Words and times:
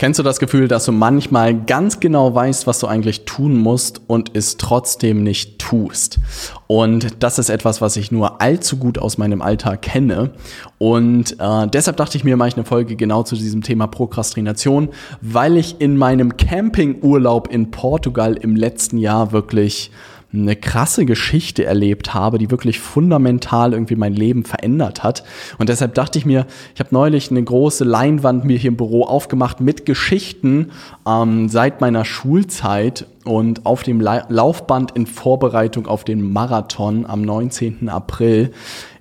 Kennst 0.00 0.18
du 0.18 0.22
das 0.22 0.38
Gefühl, 0.38 0.66
dass 0.66 0.86
du 0.86 0.92
manchmal 0.92 1.54
ganz 1.54 2.00
genau 2.00 2.34
weißt, 2.34 2.66
was 2.66 2.78
du 2.78 2.86
eigentlich 2.86 3.26
tun 3.26 3.58
musst 3.58 4.00
und 4.06 4.30
es 4.34 4.56
trotzdem 4.56 5.22
nicht 5.22 5.58
tust? 5.58 6.20
Und 6.68 7.22
das 7.22 7.38
ist 7.38 7.50
etwas, 7.50 7.82
was 7.82 7.98
ich 7.98 8.10
nur 8.10 8.40
allzu 8.40 8.78
gut 8.78 8.96
aus 8.96 9.18
meinem 9.18 9.42
Alltag 9.42 9.82
kenne. 9.82 10.30
Und 10.78 11.38
äh, 11.38 11.66
deshalb 11.66 11.98
dachte 11.98 12.16
ich 12.16 12.24
mir, 12.24 12.38
mache 12.38 12.48
ich 12.48 12.56
eine 12.56 12.64
Folge 12.64 12.96
genau 12.96 13.24
zu 13.24 13.34
diesem 13.34 13.60
Thema 13.60 13.88
Prokrastination, 13.88 14.88
weil 15.20 15.58
ich 15.58 15.82
in 15.82 15.98
meinem 15.98 16.38
Campingurlaub 16.38 17.48
in 17.48 17.70
Portugal 17.70 18.38
im 18.38 18.56
letzten 18.56 18.96
Jahr 18.96 19.32
wirklich 19.32 19.90
eine 20.32 20.54
krasse 20.54 21.06
Geschichte 21.06 21.64
erlebt 21.64 22.14
habe, 22.14 22.38
die 22.38 22.50
wirklich 22.50 22.78
fundamental 22.78 23.72
irgendwie 23.72 23.96
mein 23.96 24.14
Leben 24.14 24.44
verändert 24.44 25.02
hat. 25.02 25.24
Und 25.58 25.68
deshalb 25.68 25.94
dachte 25.94 26.18
ich 26.18 26.26
mir, 26.26 26.46
ich 26.74 26.80
habe 26.80 26.90
neulich 26.92 27.30
eine 27.30 27.42
große 27.42 27.84
Leinwand 27.84 28.44
mir 28.44 28.56
hier 28.56 28.68
im 28.68 28.76
Büro 28.76 29.04
aufgemacht 29.04 29.60
mit 29.60 29.86
Geschichten 29.86 30.70
ähm, 31.06 31.48
seit 31.48 31.80
meiner 31.80 32.04
Schulzeit 32.04 33.06
und 33.24 33.66
auf 33.66 33.82
dem 33.82 34.00
Laufband 34.00 34.92
in 34.92 35.06
Vorbereitung 35.06 35.86
auf 35.86 36.04
den 36.04 36.32
Marathon 36.32 37.04
am 37.06 37.22
19. 37.22 37.88
April 37.88 38.52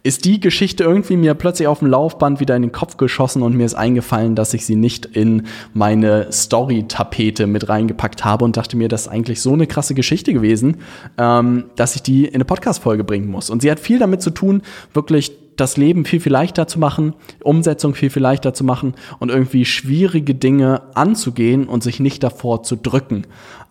ist 0.04 0.26
die 0.26 0.40
Geschichte 0.40 0.84
irgendwie 0.84 1.18
mir 1.18 1.34
plötzlich 1.34 1.68
auf 1.68 1.80
dem 1.80 1.90
Laufband 1.90 2.40
wieder 2.40 2.56
in 2.56 2.62
den 2.62 2.72
Kopf 2.72 2.98
geschossen 2.98 3.42
und 3.42 3.56
mir 3.56 3.66
ist 3.66 3.76
eingefallen, 3.76 4.36
dass 4.36 4.54
ich 4.54 4.66
sie 4.66 4.76
nicht 4.76 5.06
in 5.06 5.44
meine 5.74 6.32
Story-Tapete 6.32 7.48
mit 7.48 7.70
reingepackt 7.70 8.24
habe 8.24 8.46
und 8.46 8.56
dachte 8.56 8.78
mir, 8.78 8.88
das 8.88 9.02
ist 9.02 9.08
eigentlich 9.10 9.42
so 9.42 9.54
eine 9.54 9.68
krasse 9.68 9.94
Geschichte 9.94 10.34
gewesen, 10.34 10.78
ähm, 11.18 11.66
dass 11.76 11.96
ich 11.96 12.04
die 12.04 12.26
in 12.26 12.36
eine 12.36 12.46
Podcast-Folge 12.46 13.04
bringen 13.04 13.30
muss. 13.30 13.50
Und 13.50 13.62
sie 13.62 13.70
hat 13.70 13.80
viel 13.80 14.00
damit 14.00 14.22
zu 14.22 14.32
tun, 14.32 14.62
wirklich 14.94 15.34
das 15.60 15.78
Leben 15.78 16.06
viel, 16.06 16.20
viel 16.20 16.32
leichter 16.32 16.68
zu 16.68 16.80
machen, 16.80 17.14
Umsetzung 17.44 17.96
viel, 17.96 18.10
viel 18.10 18.22
leichter 18.22 18.54
zu 18.54 18.64
machen 18.64 18.94
und 19.20 19.30
irgendwie 19.30 19.66
schwierige 19.66 20.36
Dinge 20.36 20.82
anzugehen 20.96 21.68
und 21.68 21.84
sich 21.84 22.00
nicht 22.00 22.24
davor 22.24 22.64
zu 22.64 22.76
drücken. 22.76 23.24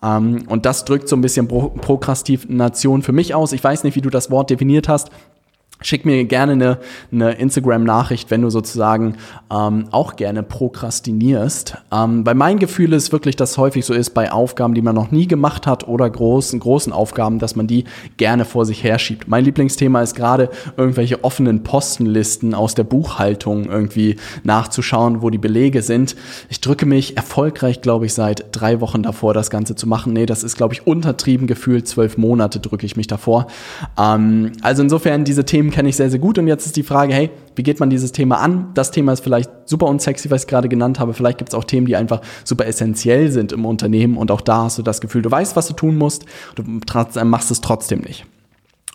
Ähm, 0.03 0.43
und 0.47 0.65
das 0.65 0.85
drückt 0.85 1.09
so 1.09 1.15
ein 1.15 1.21
bisschen 1.21 1.47
Pro 1.47 1.69
Prokrastination 1.69 3.01
für 3.01 3.11
mich 3.11 3.35
aus. 3.35 3.51
Ich 3.51 3.63
weiß 3.63 3.83
nicht, 3.83 3.95
wie 3.95 4.01
du 4.01 4.09
das 4.09 4.31
Wort 4.31 4.49
definiert 4.49 4.87
hast. 4.87 5.09
Schick 5.81 6.05
mir 6.05 6.25
gerne 6.25 6.51
eine, 6.53 6.77
eine 7.11 7.31
Instagram-Nachricht, 7.33 8.29
wenn 8.31 8.41
du 8.41 8.49
sozusagen 8.49 9.15
ähm, 9.49 9.85
auch 9.91 10.17
gerne 10.17 10.43
prokrastinierst. 10.43 11.77
Ähm, 11.91 12.25
weil 12.25 12.35
mein 12.35 12.59
Gefühl 12.59 12.91
ist 12.91 13.13
wirklich, 13.13 13.37
dass 13.37 13.57
häufig 13.57 13.85
so 13.85 13.93
ist 13.93 14.09
bei 14.09 14.29
Aufgaben, 14.31 14.73
die 14.73 14.81
man 14.81 14.93
noch 14.93 15.11
nie 15.11 15.25
gemacht 15.25 15.67
hat 15.67 15.87
oder 15.87 16.09
großen, 16.09 16.59
großen 16.59 16.91
Aufgaben, 16.91 17.39
dass 17.39 17.55
man 17.55 17.67
die 17.67 17.85
gerne 18.17 18.43
vor 18.43 18.65
sich 18.65 18.83
herschiebt. 18.83 19.29
Mein 19.29 19.45
Lieblingsthema 19.45 20.01
ist 20.01 20.15
gerade 20.15 20.49
irgendwelche 20.75 21.23
offenen 21.23 21.63
Postenlisten 21.63 22.53
aus 22.53 22.75
der 22.75 22.83
Buchhaltung 22.83 23.65
irgendwie 23.69 24.17
nachzuschauen, 24.43 25.21
wo 25.21 25.29
die 25.29 25.37
Belege 25.37 25.81
sind. 25.81 26.17
Ich 26.49 26.59
drücke 26.59 26.85
mich 26.85 27.15
erfolgreich, 27.15 27.81
glaube 27.81 28.05
ich, 28.05 28.13
seit 28.13 28.47
drei 28.51 28.81
Wochen 28.81 29.03
davor, 29.03 29.33
das 29.33 29.49
Ganze 29.49 29.75
zu 29.75 29.87
machen. 29.87 30.11
Nee, 30.11 30.25
das 30.25 30.43
ist, 30.43 30.57
glaube 30.57 30.73
ich, 30.73 30.85
untertrieben 30.85 31.47
gefühlt. 31.47 31.87
Zwölf 31.87 32.17
Monate 32.17 32.59
drücke 32.59 32.85
ich 32.85 32.97
mich 32.97 33.07
davor. 33.07 33.47
Ähm, 33.97 34.51
also 34.61 34.83
insofern 34.83 35.23
diese 35.23 35.45
Themen 35.45 35.68
Themen 35.69 35.75
kenne 35.75 35.89
ich 35.89 35.95
sehr, 35.95 36.09
sehr 36.09 36.19
gut. 36.19 36.37
Und 36.37 36.47
jetzt 36.47 36.65
ist 36.65 36.75
die 36.75 36.83
Frage, 36.83 37.13
hey, 37.13 37.29
wie 37.55 37.63
geht 37.63 37.79
man 37.79 37.89
dieses 37.89 38.11
Thema 38.11 38.39
an? 38.39 38.71
Das 38.73 38.91
Thema 38.91 39.13
ist 39.13 39.23
vielleicht 39.23 39.51
super 39.65 39.85
unsexy, 39.85 40.31
was 40.31 40.43
ich 40.43 40.47
gerade 40.47 40.67
genannt 40.67 40.99
habe. 40.99 41.13
Vielleicht 41.13 41.37
gibt 41.37 41.49
es 41.49 41.55
auch 41.55 41.63
Themen, 41.63 41.85
die 41.85 41.95
einfach 41.95 42.21
super 42.43 42.65
essentiell 42.65 43.31
sind 43.31 43.51
im 43.51 43.65
Unternehmen. 43.65 44.17
Und 44.17 44.31
auch 44.31 44.41
da 44.41 44.63
hast 44.63 44.77
du 44.77 44.83
das 44.83 44.99
Gefühl, 44.99 45.21
du 45.21 45.29
weißt, 45.29 45.55
was 45.55 45.67
du 45.67 45.73
tun 45.73 45.95
musst, 45.97 46.25
du 46.55 46.63
machst 46.63 47.51
es 47.51 47.61
trotzdem 47.61 47.99
nicht. 47.99 48.25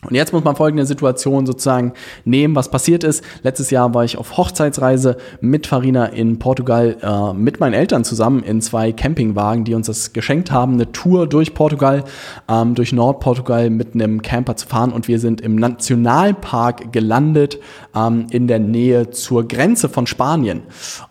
Und 0.08 0.14
jetzt 0.14 0.32
muss 0.32 0.44
man 0.44 0.56
folgende 0.56 0.86
Situation 0.86 1.46
sozusagen 1.46 1.92
nehmen, 2.24 2.54
was 2.54 2.70
passiert 2.70 3.04
ist. 3.04 3.24
Letztes 3.42 3.70
Jahr 3.70 3.94
war 3.94 4.04
ich 4.04 4.18
auf 4.18 4.36
Hochzeitsreise 4.36 5.16
mit 5.40 5.66
Farina 5.66 6.06
in 6.06 6.38
Portugal 6.38 6.96
äh, 7.02 7.32
mit 7.34 7.60
meinen 7.60 7.74
Eltern 7.74 8.04
zusammen 8.04 8.42
in 8.42 8.60
zwei 8.60 8.92
Campingwagen, 8.92 9.64
die 9.64 9.74
uns 9.74 9.86
das 9.86 10.12
geschenkt 10.12 10.50
haben, 10.50 10.74
eine 10.74 10.92
Tour 10.92 11.26
durch 11.26 11.54
Portugal, 11.54 12.04
ähm, 12.48 12.74
durch 12.74 12.92
Nordportugal 12.92 13.70
mit 13.70 13.94
einem 13.94 14.22
Camper 14.22 14.56
zu 14.56 14.66
fahren. 14.66 14.92
Und 14.92 15.08
wir 15.08 15.18
sind 15.18 15.40
im 15.40 15.56
Nationalpark 15.56 16.92
gelandet 16.92 17.58
ähm, 17.94 18.26
in 18.30 18.46
der 18.46 18.58
Nähe 18.58 19.10
zur 19.10 19.48
Grenze 19.48 19.88
von 19.88 20.06
Spanien. 20.06 20.62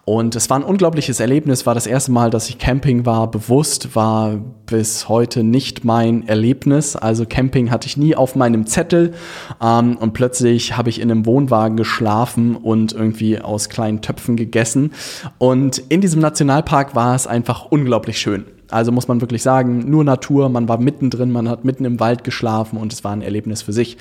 Und 0.05 0.35
es 0.35 0.49
war 0.49 0.57
ein 0.57 0.63
unglaubliches 0.63 1.19
Erlebnis, 1.19 1.65
war 1.65 1.73
das 1.73 1.87
erste 1.87 2.11
Mal, 2.11 2.29
dass 2.29 2.49
ich 2.49 2.57
Camping 2.57 3.05
war, 3.05 3.29
bewusst, 3.29 3.95
war 3.95 4.37
bis 4.65 5.09
heute 5.09 5.43
nicht 5.43 5.83
mein 5.83 6.27
Erlebnis. 6.27 6.95
Also 6.95 7.25
Camping 7.25 7.71
hatte 7.71 7.87
ich 7.87 7.97
nie 7.97 8.15
auf 8.15 8.35
meinem 8.35 8.65
Zettel 8.65 8.82
ähm, 8.91 9.97
und 9.97 10.13
plötzlich 10.13 10.75
habe 10.75 10.89
ich 10.89 10.99
in 10.99 11.09
einem 11.09 11.25
Wohnwagen 11.25 11.77
geschlafen 11.77 12.55
und 12.55 12.93
irgendwie 12.93 13.39
aus 13.39 13.69
kleinen 13.69 14.01
Töpfen 14.01 14.35
gegessen. 14.35 14.91
Und 15.37 15.77
in 15.89 16.01
diesem 16.01 16.21
Nationalpark 16.21 16.95
war 16.95 17.15
es 17.15 17.27
einfach 17.27 17.65
unglaublich 17.65 18.17
schön. 18.17 18.45
Also 18.69 18.91
muss 18.91 19.07
man 19.07 19.21
wirklich 19.21 19.43
sagen, 19.43 19.89
nur 19.89 20.03
Natur, 20.03 20.49
man 20.49 20.67
war 20.67 20.79
mittendrin, 20.79 21.31
man 21.31 21.47
hat 21.47 21.63
mitten 21.63 21.85
im 21.85 21.99
Wald 21.99 22.23
geschlafen 22.23 22.77
und 22.77 22.91
es 22.91 23.03
war 23.03 23.11
ein 23.11 23.21
Erlebnis 23.21 23.61
für 23.61 23.71
sich. 23.71 23.97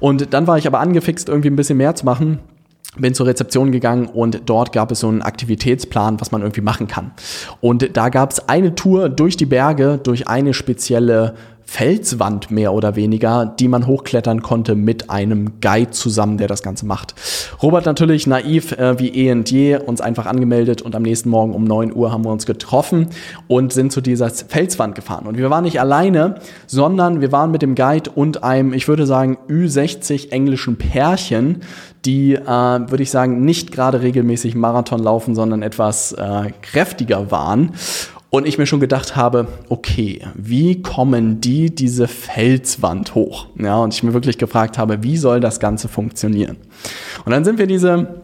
Und 0.00 0.34
dann 0.34 0.46
war 0.46 0.58
ich 0.58 0.66
aber 0.66 0.80
angefixt, 0.80 1.28
irgendwie 1.28 1.48
ein 1.48 1.56
bisschen 1.56 1.78
mehr 1.78 1.94
zu 1.94 2.04
machen 2.04 2.38
bin 2.98 3.14
zur 3.14 3.26
Rezeption 3.26 3.72
gegangen 3.72 4.06
und 4.06 4.42
dort 4.46 4.72
gab 4.72 4.90
es 4.90 5.00
so 5.00 5.08
einen 5.08 5.22
Aktivitätsplan, 5.22 6.20
was 6.20 6.30
man 6.30 6.42
irgendwie 6.42 6.60
machen 6.60 6.88
kann. 6.88 7.12
Und 7.62 7.96
da 7.96 8.10
gab 8.10 8.32
es 8.32 8.48
eine 8.50 8.74
Tour 8.74 9.08
durch 9.08 9.38
die 9.38 9.46
Berge, 9.46 9.98
durch 10.02 10.28
eine 10.28 10.52
spezielle 10.52 11.34
Felswand 11.72 12.50
mehr 12.50 12.74
oder 12.74 12.96
weniger, 12.96 13.46
die 13.46 13.66
man 13.66 13.86
hochklettern 13.86 14.42
konnte 14.42 14.74
mit 14.74 15.08
einem 15.08 15.58
Guide 15.62 15.90
zusammen, 15.90 16.36
der 16.36 16.46
das 16.46 16.62
Ganze 16.62 16.84
macht. 16.84 17.14
Robert 17.62 17.86
natürlich 17.86 18.26
naiv 18.26 18.72
äh, 18.72 18.98
wie 18.98 19.08
eh 19.08 19.32
und 19.32 19.50
je 19.50 19.78
uns 19.78 20.02
einfach 20.02 20.26
angemeldet 20.26 20.82
und 20.82 20.94
am 20.94 21.00
nächsten 21.00 21.30
Morgen 21.30 21.54
um 21.54 21.64
9 21.64 21.96
Uhr 21.96 22.12
haben 22.12 22.26
wir 22.26 22.30
uns 22.30 22.44
getroffen 22.44 23.06
und 23.48 23.72
sind 23.72 23.90
zu 23.90 24.02
dieser 24.02 24.28
Felswand 24.28 24.94
gefahren. 24.94 25.26
Und 25.26 25.38
wir 25.38 25.48
waren 25.48 25.64
nicht 25.64 25.80
alleine, 25.80 26.34
sondern 26.66 27.22
wir 27.22 27.32
waren 27.32 27.50
mit 27.50 27.62
dem 27.62 27.74
Guide 27.74 28.10
und 28.10 28.44
einem, 28.44 28.74
ich 28.74 28.86
würde 28.86 29.06
sagen, 29.06 29.38
Ü60 29.48 30.30
englischen 30.30 30.76
Pärchen, 30.76 31.62
die, 32.04 32.34
äh, 32.34 32.46
würde 32.46 33.02
ich 33.02 33.10
sagen, 33.10 33.46
nicht 33.46 33.72
gerade 33.72 34.02
regelmäßig 34.02 34.54
Marathon 34.54 35.02
laufen, 35.02 35.34
sondern 35.34 35.62
etwas 35.62 36.12
äh, 36.12 36.50
kräftiger 36.60 37.30
waren. 37.30 37.72
Und 38.34 38.46
ich 38.48 38.56
mir 38.56 38.64
schon 38.64 38.80
gedacht 38.80 39.14
habe, 39.14 39.46
okay, 39.68 40.22
wie 40.34 40.80
kommen 40.80 41.42
die 41.42 41.68
diese 41.74 42.08
Felswand 42.08 43.14
hoch? 43.14 43.48
Ja, 43.58 43.76
und 43.76 43.92
ich 43.92 44.02
mir 44.02 44.14
wirklich 44.14 44.38
gefragt 44.38 44.78
habe, 44.78 45.02
wie 45.02 45.18
soll 45.18 45.38
das 45.38 45.60
Ganze 45.60 45.86
funktionieren? 45.86 46.56
Und 47.26 47.32
dann 47.32 47.44
sind 47.44 47.58
wir 47.58 47.66
diese 47.66 48.21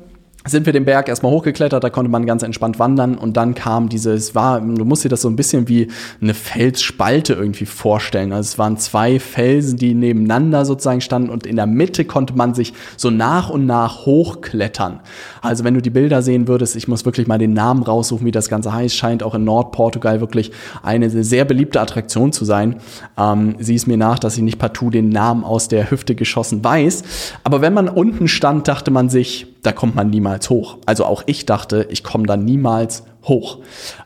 sind 0.48 0.66
wir 0.66 0.72
den 0.72 0.84
Berg 0.84 1.09
erstmal 1.09 1.32
hochgeklettert, 1.32 1.82
da 1.82 1.91
konnte 1.91 2.10
man 2.10 2.26
ganz 2.26 2.42
entspannt 2.42 2.78
wandern 2.78 3.16
und 3.16 3.36
dann 3.36 3.54
kam 3.54 3.88
dieses, 3.88 4.34
war, 4.34 4.60
du 4.60 4.84
musst 4.84 5.04
dir 5.04 5.09
das 5.09 5.22
so 5.22 5.28
ein 5.28 5.36
bisschen 5.36 5.69
wie 5.69 5.88
eine 6.20 6.34
Felsspalte 6.34 7.34
irgendwie 7.34 7.66
vorstellen. 7.66 8.32
Also 8.32 8.48
es 8.48 8.58
waren 8.58 8.76
zwei 8.78 9.19
Felsen, 9.19 9.78
die 9.78 9.94
nebeneinander 9.94 10.64
sozusagen 10.64 11.00
standen 11.00 11.31
und 11.31 11.47
in 11.47 11.56
der 11.56 11.66
Mitte 11.66 12.04
konnte 12.04 12.34
man 12.34 12.54
sich 12.54 12.72
so 12.97 13.10
nach 13.10 13.50
und 13.50 13.66
nach 13.66 14.06
hochklettern. 14.06 15.00
Also 15.42 15.64
wenn 15.64 15.75
du 15.75 15.82
die 15.82 15.91
Bilder 15.91 16.22
sehen 16.22 16.49
würdest, 16.49 16.76
ich 16.76 16.88
muss 16.88 17.05
wirklich 17.05 17.26
mal 17.26 17.38
den 17.38 17.52
Namen 17.52 17.82
raussuchen, 17.82 18.26
wie 18.26 18.31
das 18.31 18.49
Ganze 18.49 18.73
heißt, 18.73 18.96
scheint 18.96 19.23
auch 19.23 19.34
in 19.34 19.44
Nordportugal 19.44 20.20
wirklich 20.20 20.52
eine 20.82 21.11
sehr 21.11 21.44
beliebte 21.44 21.81
Attraktion 21.81 22.32
zu 22.32 22.44
sein. 22.44 22.76
Ähm, 23.17 23.56
sieh 23.58 23.75
es 23.75 23.87
mir 23.87 23.96
nach, 23.96 24.19
dass 24.19 24.37
ich 24.37 24.43
nicht 24.43 24.58
partout 24.58 24.90
den 24.90 25.08
Namen 25.08 25.44
aus 25.44 25.69
der 25.69 25.90
Hüfte 25.90 26.14
geschossen 26.14 26.62
weiß. 26.64 27.02
Aber 27.44 27.61
wenn 27.61 27.75
man 27.75 27.88
unten 27.88 28.28
stand, 28.28 28.69
dachte 28.69 28.90
man 28.90 29.08
sich, 29.08 29.48
da 29.62 29.72
kommt 29.72 29.94
man 29.94 30.10
niemals 30.10 30.50
hoch. 30.50 30.78
Also 30.87 31.05
auch 31.05 31.22
ich 31.26 31.46
dachte, 31.46 31.87
ich 31.90 32.05
komme 32.05 32.26
da 32.26 32.37
niemals 32.37 33.05
hoch. 33.25 33.58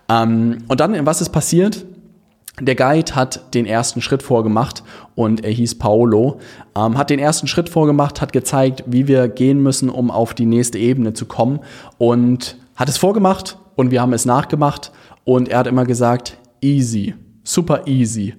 Ähm, 0.09 0.59
und 0.69 0.81
dann, 0.81 1.07
was 1.07 1.21
ist 1.21 1.31
passiert? 1.31 1.85
Der 2.61 2.75
Guide 2.75 3.15
hat 3.15 3.55
den 3.55 3.65
ersten 3.65 4.03
Schritt 4.03 4.23
vorgemacht 4.23 4.83
und 5.15 5.43
er 5.43 5.51
hieß 5.51 5.79
Paolo, 5.79 6.39
ähm, 6.77 6.99
hat 6.99 7.09
den 7.09 7.19
ersten 7.19 7.47
Schritt 7.47 7.71
vorgemacht, 7.71 8.21
hat 8.21 8.33
gezeigt, 8.33 8.85
wie 8.87 9.09
wir 9.09 9.29
gehen 9.29 9.63
müssen, 9.63 9.89
um 9.89 10.11
auf 10.11 10.35
die 10.35 10.45
nächste 10.45 10.79
Ebene 10.79 11.15
zu 11.15 11.25
kommen 11.25 11.61
und 11.97 12.59
hat 12.77 12.91
es 12.91 12.99
vorgemacht 12.99 13.59
und 13.75 13.91
wir 13.91 14.03
haben 14.03 14.13
es 14.13 14.27
nachgemacht 14.27 14.93
und 15.25 15.49
er 15.49 15.59
hat 15.61 15.67
immer 15.67 15.87
gesagt, 15.87 16.37
easy, 16.61 17.15
super 17.43 17.87
easy. 17.87 18.35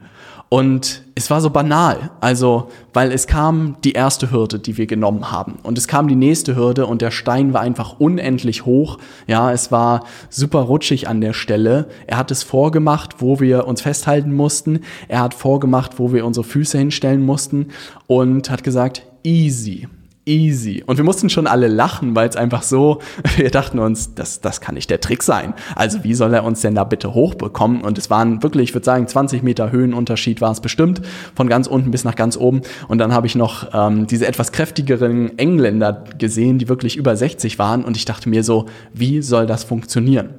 Und 0.54 1.02
es 1.16 1.32
war 1.32 1.42
so 1.42 1.50
banal, 1.50 2.12
also 2.22 2.70
weil 2.94 3.12
es 3.12 3.26
kam 3.26 3.78
die 3.84 3.94
erste 3.94 4.30
Hürde, 4.30 4.60
die 4.60 4.78
wir 4.78 4.86
genommen 4.86 5.32
haben 5.32 5.56
und 5.64 5.80
es 5.80 5.88
kam 5.88 6.08
die 6.08 6.16
nächste 6.16 6.56
Hürde 6.56 6.86
und 6.86 7.02
der 7.02 7.10
Stein 7.10 7.56
war 7.56 7.62
einfach 7.62 8.00
unendlich 8.00 8.64
hoch. 8.64 9.00
Ja, 9.26 9.52
es 9.52 9.72
war 9.72 10.06
super 10.30 10.60
rutschig 10.60 11.08
an 11.08 11.22
der 11.22 11.34
Stelle. 11.34 11.88
Er 12.06 12.18
hat 12.18 12.30
es 12.30 12.44
vorgemacht, 12.44 13.16
wo 13.18 13.40
wir 13.40 13.66
uns 13.66 13.82
festhalten 13.82 14.32
mussten. 14.32 14.82
Er 15.08 15.22
hat 15.22 15.34
vorgemacht, 15.34 15.98
wo 15.98 16.14
wir 16.14 16.24
unsere 16.24 16.44
Füße 16.44 16.78
hinstellen 16.78 17.26
mussten 17.26 17.70
und 18.06 18.52
hat 18.52 18.64
gesagt, 18.64 19.08
easy 19.24 19.88
easy. 20.26 20.84
Und 20.86 20.98
wir 20.98 21.04
mussten 21.04 21.30
schon 21.30 21.48
alle 21.48 21.68
lachen, 21.68 22.16
weil 22.16 22.30
es 22.30 22.36
einfach 22.36 22.64
so, 22.64 23.00
wir 23.38 23.52
dachten 23.52 23.80
uns, 23.80 24.16
das, 24.16 24.42
das 24.42 24.62
kann 24.62 24.76
nicht 24.76 24.90
der 24.90 25.00
Trick 25.00 25.24
sein. 25.24 25.54
Also 25.76 26.04
wie 26.04 26.14
soll 26.14 26.34
er 26.34 26.44
uns 26.44 26.62
denn 26.62 26.76
da 26.76 26.84
bitte 26.84 27.14
hochbekommen? 27.14 27.82
Und 27.82 27.98
es 27.98 28.10
waren 28.10 28.42
wirklich, 28.44 28.70
ich 28.70 28.76
würde 28.76 28.86
sagen, 28.86 29.08
20 29.08 29.44
Meter 29.44 29.72
Höhenunterschied 29.72 30.42
war 30.42 30.52
es 30.52 30.62
bestimmt, 30.62 31.02
von 31.36 31.48
ganz 31.48 31.68
unten 31.68 31.92
bis 31.92 32.04
nach 32.04 32.16
ganz 32.16 32.38
oben. 32.38 32.62
Und 32.88 32.98
dann 32.98 33.14
habe 33.14 33.28
ich 33.28 33.36
noch 33.36 33.70
ähm, 33.74 34.08
diese 34.08 34.28
etwas 34.28 34.52
kräftigeren 34.52 35.38
Engländer 35.38 36.04
gesehen, 36.18 36.60
die 36.60 36.70
wirklich 36.70 36.96
über 36.96 37.16
60 37.16 37.60
waren. 37.60 37.84
Und 37.84 37.98
ich 37.98 38.06
dachte 38.06 38.30
mir 38.30 38.44
so, 38.44 38.66
wie 38.94 39.22
soll 39.22 39.46
das 39.46 39.64
funktionieren? 39.64 40.30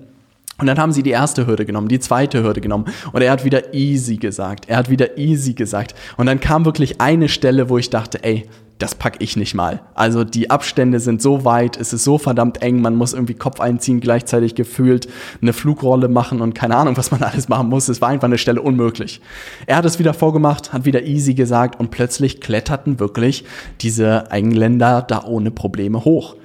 Und 0.58 0.68
dann 0.68 0.78
haben 0.78 0.92
sie 0.92 1.02
die 1.02 1.10
erste 1.10 1.48
Hürde 1.48 1.66
genommen, 1.66 1.88
die 1.88 1.98
zweite 1.98 2.44
Hürde 2.44 2.60
genommen 2.60 2.84
und 3.12 3.22
er 3.22 3.32
hat 3.32 3.44
wieder 3.44 3.74
easy 3.74 4.18
gesagt. 4.18 4.68
Er 4.68 4.76
hat 4.76 4.88
wieder 4.88 5.18
easy 5.18 5.52
gesagt. 5.52 5.96
Und 6.16 6.26
dann 6.26 6.38
kam 6.38 6.64
wirklich 6.64 7.00
eine 7.00 7.28
Stelle, 7.28 7.68
wo 7.68 7.76
ich 7.76 7.90
dachte, 7.90 8.22
ey, 8.22 8.46
das 8.78 8.94
pack 8.94 9.16
ich 9.20 9.36
nicht 9.36 9.54
mal. 9.54 9.82
Also 9.94 10.24
die 10.24 10.50
Abstände 10.50 10.98
sind 10.98 11.22
so 11.22 11.44
weit, 11.44 11.76
es 11.76 11.92
ist 11.92 12.04
so 12.04 12.18
verdammt 12.18 12.60
eng, 12.62 12.80
man 12.80 12.96
muss 12.96 13.12
irgendwie 13.12 13.34
Kopf 13.34 13.60
einziehen, 13.60 14.00
gleichzeitig 14.00 14.54
gefühlt 14.54 15.08
eine 15.40 15.52
Flugrolle 15.52 16.08
machen 16.08 16.40
und 16.40 16.54
keine 16.54 16.76
Ahnung, 16.76 16.96
was 16.96 17.10
man 17.10 17.22
alles 17.24 17.48
machen 17.48 17.68
muss. 17.68 17.88
Es 17.88 18.00
war 18.00 18.08
einfach 18.08 18.26
eine 18.26 18.38
Stelle 18.38 18.60
unmöglich. 18.60 19.20
Er 19.66 19.76
hat 19.76 19.84
es 19.84 19.98
wieder 19.98 20.14
vorgemacht, 20.14 20.72
hat 20.72 20.84
wieder 20.84 21.04
easy 21.04 21.34
gesagt 21.34 21.78
und 21.78 21.90
plötzlich 21.90 22.40
kletterten 22.40 22.98
wirklich 22.98 23.44
diese 23.80 24.24
Engländer 24.30 25.02
da 25.02 25.24
ohne 25.24 25.50
Probleme 25.50 26.04
hoch. 26.04 26.36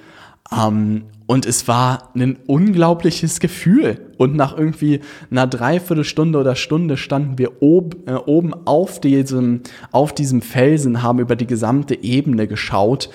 Ähm, 0.55 1.03
und 1.27 1.45
es 1.45 1.67
war 1.67 2.09
ein 2.15 2.37
unglaubliches 2.47 3.39
Gefühl. 3.39 4.13
Und 4.17 4.35
nach 4.35 4.57
irgendwie 4.57 5.01
einer 5.29 5.45
Dreiviertelstunde 5.45 6.39
oder 6.39 6.55
Stunde 6.55 6.97
standen 6.97 7.37
wir 7.37 7.61
ob, 7.61 8.07
äh, 8.09 8.13
oben 8.13 8.53
auf 8.65 8.99
diesem, 8.99 9.61
auf 9.91 10.13
diesem 10.13 10.41
Felsen, 10.41 11.03
haben 11.03 11.19
über 11.19 11.35
die 11.35 11.47
gesamte 11.47 12.01
Ebene 12.01 12.47
geschaut. 12.47 13.09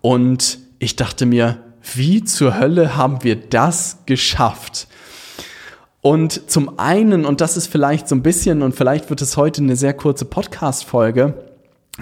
Und 0.00 0.58
ich 0.80 0.96
dachte 0.96 1.26
mir, 1.26 1.58
wie 1.94 2.24
zur 2.24 2.58
Hölle 2.58 2.96
haben 2.96 3.22
wir 3.22 3.36
das 3.36 3.98
geschafft? 4.06 4.88
Und 6.02 6.50
zum 6.50 6.78
einen, 6.78 7.24
und 7.24 7.40
das 7.40 7.56
ist 7.56 7.66
vielleicht 7.66 8.08
so 8.08 8.14
ein 8.14 8.22
bisschen, 8.22 8.62
und 8.62 8.74
vielleicht 8.74 9.10
wird 9.10 9.20
es 9.22 9.36
heute 9.36 9.62
eine 9.62 9.76
sehr 9.76 9.92
kurze 9.92 10.24
Podcast-Folge, 10.24 11.34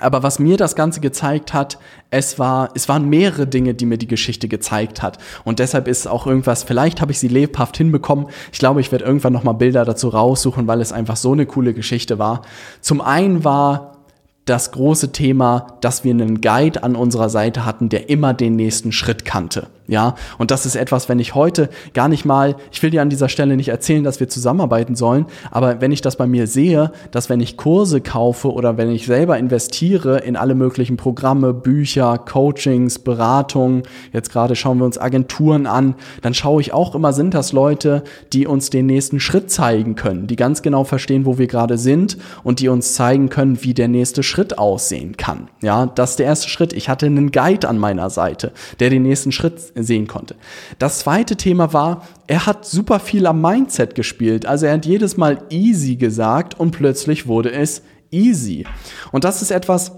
aber 0.01 0.23
was 0.23 0.39
mir 0.39 0.57
das 0.57 0.77
Ganze 0.77 1.01
gezeigt 1.01 1.55
hat, 1.55 1.79
es 2.11 2.39
war, 2.39 2.71
es 2.75 2.89
waren 2.89 3.09
mehrere 3.09 3.47
Dinge, 3.47 3.75
die 3.75 3.87
mir 3.87 3.99
die 3.99 4.07
Geschichte 4.07 4.49
gezeigt 4.49 5.03
hat. 5.03 5.19
Und 5.45 5.59
deshalb 5.59 5.89
ist 5.89 6.07
auch 6.07 6.27
irgendwas, 6.27 6.63
vielleicht 6.63 7.01
habe 7.01 7.13
ich 7.13 7.19
sie 7.19 7.29
lebhaft 7.29 7.77
hinbekommen. 7.77 8.27
Ich 8.53 8.59
glaube, 8.59 8.81
ich 8.81 8.93
werde 8.93 9.05
irgendwann 9.05 9.33
nochmal 9.33 9.55
Bilder 9.55 9.85
dazu 9.85 10.09
raussuchen, 10.09 10.67
weil 10.67 10.81
es 10.81 10.93
einfach 10.93 11.17
so 11.17 11.33
eine 11.33 11.47
coole 11.47 11.75
Geschichte 11.75 12.19
war. 12.19 12.43
Zum 12.81 13.01
einen 13.01 13.45
war 13.45 13.99
das 14.45 14.73
große 14.73 15.13
Thema, 15.13 15.79
dass 15.81 16.05
wir 16.05 16.13
einen 16.13 16.41
Guide 16.41 16.83
an 16.83 16.97
unserer 16.97 17.29
Seite 17.29 17.65
hatten, 17.65 17.89
der 17.89 18.09
immer 18.09 18.35
den 18.35 18.57
nächsten 18.57 18.93
Schritt 18.93 19.25
kannte. 19.25 19.69
Ja, 19.89 20.17
und 20.37 20.51
das 20.51 20.67
ist 20.67 20.77
etwas, 20.77 21.09
wenn 21.09 21.19
ich 21.19 21.35
heute 21.35 21.71
gar 21.95 22.09
nicht 22.09 22.27
mal, 22.27 22.57
ich 22.71 22.83
will 22.83 22.91
dir 22.91 23.01
an 23.01 23.09
dieser 23.09 23.31
Stelle 23.31 23.57
nicht 23.57 23.71
erzählen, 23.71 24.05
dass 24.05 24.21
wir 24.21 24.29
zusammenarbeiten 24.29 24.95
sollen, 24.95 25.25
aber 25.51 25.81
wenn 25.81 25.93
ich 25.93 26.03
das 26.03 26.17
bei 26.17 26.27
mir 26.27 26.47
sehe, 26.47 26.93
dass 27.11 27.31
wenn 27.31 27.41
ich 27.41 27.57
Kurse 27.57 28.03
kaufe 28.03 28.53
oder 28.53 28.77
wenn 28.77 28.91
ich 28.91 29.07
selber 29.07 29.39
investiere 29.39 30.19
in 30.19 30.37
alle 30.37 30.55
möglichen 30.55 30.99
Programme, 30.99 31.55
Bücher, 31.55 32.19
Coachings, 32.19 32.99
Beratungen, 32.99 33.83
jetzt 34.13 34.31
gerade 34.31 34.57
schauen 34.57 34.77
wir 34.77 34.85
uns 34.85 34.99
Agenturen 34.99 35.67
an, 35.67 35.95
dann 36.21 36.35
schaue 36.35 36.61
ich 36.61 36.75
auch 36.75 36.95
immer, 36.95 37.15
sind 37.15 37.33
das 37.33 37.53
Leute, 37.53 38.05
die 38.35 38.47
uns 38.47 38.69
den 38.69 38.85
nächsten 38.85 39.21
Schritt 39.21 39.51
zeigen 39.51 39.95
können, 39.95 40.27
die 40.27 40.37
ganz 40.37 40.61
genau 40.61 40.85
verstehen, 40.85 41.25
wo 41.25 41.39
wir 41.39 41.47
gerade 41.47 41.79
sind 41.79 42.19
und 42.45 42.61
die 42.61 42.69
uns 42.69 42.93
zeigen 42.93 43.31
können, 43.31 43.63
wie 43.63 43.73
der 43.73 43.89
nächste 43.89 44.23
Schritt 44.23 44.59
aussehen 44.59 45.17
kann. 45.17 45.49
Ja, 45.63 45.87
das 45.87 46.11
ist 46.11 46.19
der 46.19 46.27
erste 46.27 46.51
Schritt. 46.51 46.75
Ich 46.75 46.91
hatte 46.91 47.07
einen 47.07 47.33
Guide 47.33 47.67
an 47.67 47.79
meiner 47.79 48.11
Seite, 48.11 48.53
der 48.81 48.91
den 48.91 49.05
nächsten 49.05 49.33
Schritt 49.33 49.78
sehen 49.85 50.07
konnte. 50.07 50.37
Das 50.79 51.01
zweite 51.01 51.37
Thema 51.37 51.73
war, 51.73 52.07
er 52.27 52.47
hat 52.47 52.65
super 52.65 53.01
viel 53.01 53.27
am 53.27 53.41
Mindset 53.41 53.95
gespielt. 53.95 54.47
Also 54.47 54.67
er 54.67 54.75
hat 54.75 54.87
jedes 54.87 55.17
Mal 55.17 55.43
easy 55.51 55.97
gesagt 55.97 56.59
und 56.59 56.73
plötzlich 56.73 57.27
wurde 57.27 57.53
es 57.53 57.83
easy. 58.11 58.67
Und 59.13 59.25
das 59.25 59.43
ist 59.43 59.51
etwas, 59.51 59.93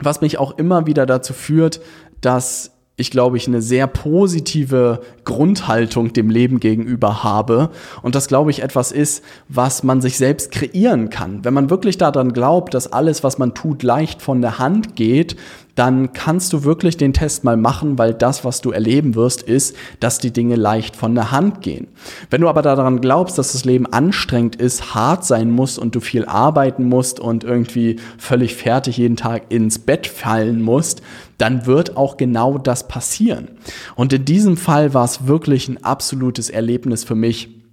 was 0.00 0.20
mich 0.20 0.38
auch 0.38 0.58
immer 0.58 0.86
wieder 0.86 1.06
dazu 1.06 1.32
führt, 1.32 1.80
dass 2.20 2.73
ich 2.96 3.10
glaube 3.10 3.36
ich 3.36 3.48
eine 3.48 3.60
sehr 3.60 3.88
positive 3.88 5.00
Grundhaltung 5.24 6.12
dem 6.12 6.30
Leben 6.30 6.60
gegenüber 6.60 7.24
habe 7.24 7.70
und 8.02 8.14
das 8.14 8.28
glaube 8.28 8.52
ich 8.52 8.62
etwas 8.62 8.92
ist, 8.92 9.24
was 9.48 9.82
man 9.82 10.00
sich 10.00 10.16
selbst 10.16 10.52
kreieren 10.52 11.10
kann. 11.10 11.44
Wenn 11.44 11.54
man 11.54 11.70
wirklich 11.70 11.98
daran 11.98 12.32
glaubt, 12.32 12.72
dass 12.72 12.92
alles, 12.92 13.24
was 13.24 13.38
man 13.38 13.52
tut, 13.52 13.82
leicht 13.82 14.22
von 14.22 14.40
der 14.40 14.58
Hand 14.60 14.94
geht, 14.94 15.36
dann 15.74 16.12
kannst 16.12 16.52
du 16.52 16.62
wirklich 16.62 16.96
den 16.96 17.12
Test 17.12 17.42
mal 17.42 17.56
machen, 17.56 17.98
weil 17.98 18.14
das, 18.14 18.44
was 18.44 18.60
du 18.60 18.70
erleben 18.70 19.16
wirst, 19.16 19.42
ist, 19.42 19.74
dass 19.98 20.18
die 20.18 20.32
Dinge 20.32 20.54
leicht 20.54 20.94
von 20.94 21.16
der 21.16 21.32
Hand 21.32 21.62
gehen. 21.62 21.88
Wenn 22.30 22.42
du 22.42 22.48
aber 22.48 22.62
daran 22.62 23.00
glaubst, 23.00 23.38
dass 23.38 23.52
das 23.52 23.64
Leben 23.64 23.86
anstrengend 23.86 24.56
ist, 24.56 24.94
hart 24.94 25.24
sein 25.24 25.50
muss 25.50 25.78
und 25.78 25.96
du 25.96 26.00
viel 26.00 26.26
arbeiten 26.26 26.84
musst 26.84 27.18
und 27.18 27.42
irgendwie 27.42 27.96
völlig 28.18 28.54
fertig 28.54 28.98
jeden 28.98 29.16
Tag 29.16 29.46
ins 29.48 29.80
Bett 29.80 30.06
fallen 30.06 30.62
musst, 30.62 31.02
dann 31.38 31.66
wird 31.66 31.96
auch 31.96 32.16
genau 32.16 32.58
das 32.58 32.88
passieren. 32.88 33.48
Und 33.94 34.12
in 34.12 34.24
diesem 34.24 34.56
Fall 34.56 34.94
war 34.94 35.04
es 35.04 35.26
wirklich 35.26 35.68
ein 35.68 35.82
absolutes 35.82 36.50
Erlebnis 36.50 37.04
für 37.04 37.14
mich, 37.14 37.63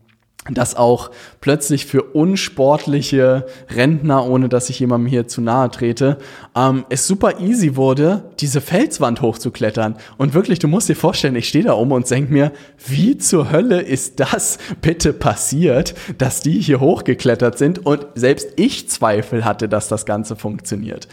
dass 0.49 0.75
auch 0.75 1.11
plötzlich 1.39 1.85
für 1.85 2.01
unsportliche 2.01 3.45
Rentner, 3.69 4.25
ohne 4.25 4.49
dass 4.49 4.71
ich 4.71 4.79
jemandem 4.79 5.07
hier 5.07 5.27
zu 5.27 5.39
nahe 5.39 5.69
trete, 5.69 6.17
ähm, 6.55 6.83
es 6.89 7.05
super 7.05 7.39
easy 7.39 7.75
wurde, 7.75 8.23
diese 8.39 8.59
Felswand 8.59 9.21
hochzuklettern. 9.21 9.97
Und 10.17 10.33
wirklich, 10.33 10.57
du 10.57 10.67
musst 10.67 10.89
dir 10.89 10.95
vorstellen, 10.95 11.35
ich 11.35 11.47
stehe 11.47 11.65
da 11.65 11.73
oben 11.73 11.91
und 11.91 12.09
denke 12.09 12.33
mir, 12.33 12.51
wie 12.87 13.17
zur 13.19 13.51
Hölle 13.51 13.81
ist 13.81 14.19
das 14.19 14.57
bitte 14.81 15.13
passiert, 15.13 15.93
dass 16.17 16.41
die 16.41 16.59
hier 16.59 16.79
hochgeklettert 16.79 17.59
sind 17.59 17.85
und 17.85 18.07
selbst 18.15 18.49
ich 18.55 18.89
Zweifel 18.89 19.45
hatte, 19.45 19.69
dass 19.69 19.89
das 19.89 20.07
Ganze 20.07 20.35
funktioniert. 20.35 21.07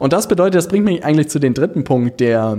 Und 0.00 0.12
das 0.12 0.26
bedeutet, 0.26 0.56
das 0.56 0.66
bringt 0.66 0.84
mich 0.84 1.04
eigentlich 1.04 1.28
zu 1.28 1.38
dem 1.38 1.54
dritten 1.54 1.84
Punkt, 1.84 2.18
der 2.18 2.58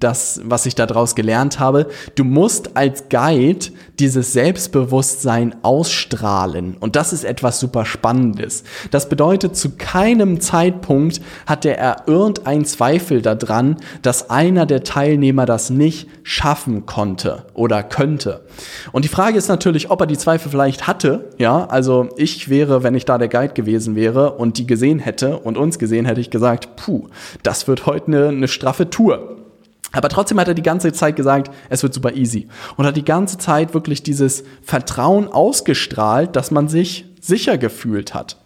das, 0.00 0.40
was 0.44 0.66
ich 0.66 0.74
daraus 0.74 1.14
gelernt 1.14 1.58
habe. 1.58 1.88
Du 2.14 2.24
musst 2.24 2.76
als 2.76 3.08
Guide 3.08 3.66
dieses 3.98 4.32
Selbstbewusstsein 4.32 5.56
ausstrahlen. 5.62 6.76
Und 6.78 6.96
das 6.96 7.12
ist 7.12 7.24
etwas 7.24 7.58
super 7.58 7.84
Spannendes. 7.84 8.64
Das 8.90 9.08
bedeutet, 9.08 9.56
zu 9.56 9.70
keinem 9.76 10.40
Zeitpunkt 10.40 11.20
hatte 11.46 11.76
er 11.76 12.04
irgendeinen 12.06 12.64
Zweifel 12.64 13.22
daran, 13.22 13.76
dass 14.02 14.30
einer 14.30 14.66
der 14.66 14.84
Teilnehmer 14.84 15.46
das 15.46 15.70
nicht 15.70 16.08
schaffen 16.22 16.86
konnte 16.86 17.46
oder 17.54 17.82
könnte. 17.82 18.44
Und 18.92 19.04
die 19.04 19.08
Frage 19.08 19.36
ist 19.36 19.48
natürlich, 19.48 19.90
ob 19.90 20.00
er 20.00 20.06
die 20.06 20.18
Zweifel 20.18 20.50
vielleicht 20.50 20.86
hatte. 20.86 21.30
Ja, 21.38 21.66
also 21.66 22.08
ich 22.16 22.48
wäre, 22.48 22.82
wenn 22.82 22.94
ich 22.94 23.04
da 23.04 23.18
der 23.18 23.28
Guide 23.28 23.54
gewesen 23.54 23.96
wäre 23.96 24.32
und 24.34 24.58
die 24.58 24.66
gesehen 24.66 25.00
hätte 25.00 25.38
und 25.38 25.56
uns 25.56 25.78
gesehen 25.78 26.04
hätte 26.06 26.20
ich 26.20 26.30
gesagt, 26.30 26.76
puh, 26.76 27.08
das 27.42 27.66
wird 27.66 27.86
heute 27.86 28.06
eine, 28.06 28.28
eine 28.28 28.48
straffe 28.48 28.90
Tour. 28.90 29.37
Aber 29.92 30.08
trotzdem 30.08 30.38
hat 30.38 30.48
er 30.48 30.54
die 30.54 30.62
ganze 30.62 30.92
Zeit 30.92 31.16
gesagt, 31.16 31.50
es 31.70 31.82
wird 31.82 31.94
super 31.94 32.14
easy. 32.14 32.48
Und 32.76 32.86
hat 32.86 32.96
die 32.96 33.04
ganze 33.04 33.38
Zeit 33.38 33.74
wirklich 33.74 34.02
dieses 34.02 34.44
Vertrauen 34.62 35.28
ausgestrahlt, 35.28 36.36
dass 36.36 36.50
man 36.50 36.68
sich 36.68 37.06
sicher 37.20 37.58
gefühlt 37.58 38.14
hat. 38.14 38.36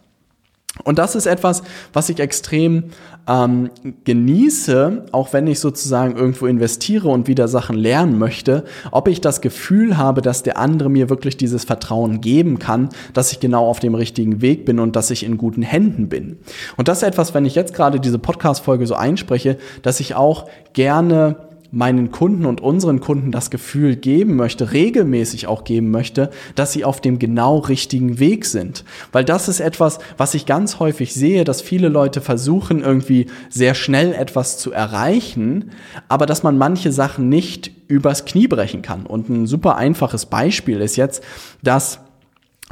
Und 0.85 0.99
das 0.99 1.15
ist 1.15 1.27
etwas, 1.27 1.63
was 1.93 2.09
ich 2.09 2.19
extrem 2.19 2.85
ähm, 3.29 3.71
genieße, 4.05 5.05
auch 5.13 5.33
wenn 5.33 5.47
ich 5.47 5.61
sozusagen 5.61 6.17
irgendwo 6.17 6.47
investiere 6.47 7.09
und 7.09 7.29
wieder 7.29 7.47
Sachen 7.47 7.77
lernen 7.77 8.19
möchte, 8.19 8.65
ob 8.91 9.07
ich 9.07 9.21
das 9.21 9.43
Gefühl 9.43 9.99
habe, 9.99 10.23
dass 10.23 10.43
der 10.43 10.57
andere 10.57 10.89
mir 10.89 11.11
wirklich 11.11 11.37
dieses 11.37 11.65
Vertrauen 11.65 12.21
geben 12.21 12.59
kann, 12.59 12.89
dass 13.13 13.33
ich 13.33 13.39
genau 13.39 13.67
auf 13.67 13.81
dem 13.81 13.95
richtigen 13.95 14.41
Weg 14.41 14.65
bin 14.65 14.81
und 14.81 14.97
dass 14.97 15.11
ich 15.11 15.25
in 15.25 15.37
guten 15.37 15.63
Händen 15.63 16.09
bin. 16.09 16.39
Und 16.77 16.89
das 16.89 16.99
ist 16.99 17.09
etwas, 17.09 17.35
wenn 17.35 17.45
ich 17.45 17.55
jetzt 17.55 17.75
gerade 17.75 18.01
diese 18.01 18.19
Podcast-Folge 18.19 18.87
so 18.87 18.95
einspreche, 18.95 19.59
dass 19.83 20.01
ich 20.01 20.15
auch 20.15 20.49
gerne 20.73 21.37
meinen 21.73 22.11
Kunden 22.11 22.45
und 22.45 22.61
unseren 22.61 23.01
Kunden 23.01 23.33
das 23.33 23.51
Gefühl 23.51 23.97
geben 23.97 24.37
möchte, 24.37 24.73
regelmäßig 24.73 25.47
auch 25.47 25.65
geben 25.65 25.91
möchte, 25.91 26.31
dass 26.55 26.73
sie 26.73 26.85
auf 26.85 27.01
dem 27.01 27.19
genau 27.19 27.59
richtigen 27.59 28.19
Weg 28.21 28.45
sind. 28.45 28.85
Weil 29.11 29.25
das 29.25 29.49
ist 29.49 29.61
etwas, 29.61 29.99
was 30.19 30.35
ich 30.35 30.45
ganz 30.45 30.79
häufig 30.79 31.15
sehe, 31.15 31.45
dass 31.45 31.63
viele 31.63 31.89
Leute 31.89 32.21
versuchen, 32.21 32.83
irgendwie 32.83 33.27
sehr 33.49 33.75
schnell 33.75 34.13
etwas 34.13 34.59
zu 34.59 34.71
erreichen, 34.71 35.71
aber 36.09 36.27
dass 36.27 36.43
man 36.43 36.59
manche 36.59 36.93
Sachen 36.93 37.31
nicht 37.31 37.73
übers 37.89 38.27
Knie 38.27 38.49
brechen 38.49 38.83
kann. 38.83 39.07
Und 39.07 39.31
ein 39.31 39.47
super 39.47 39.77
einfaches 39.77 40.27
Beispiel 40.27 40.83
ist 40.83 40.97
jetzt, 40.97 41.25
dass 41.63 42.01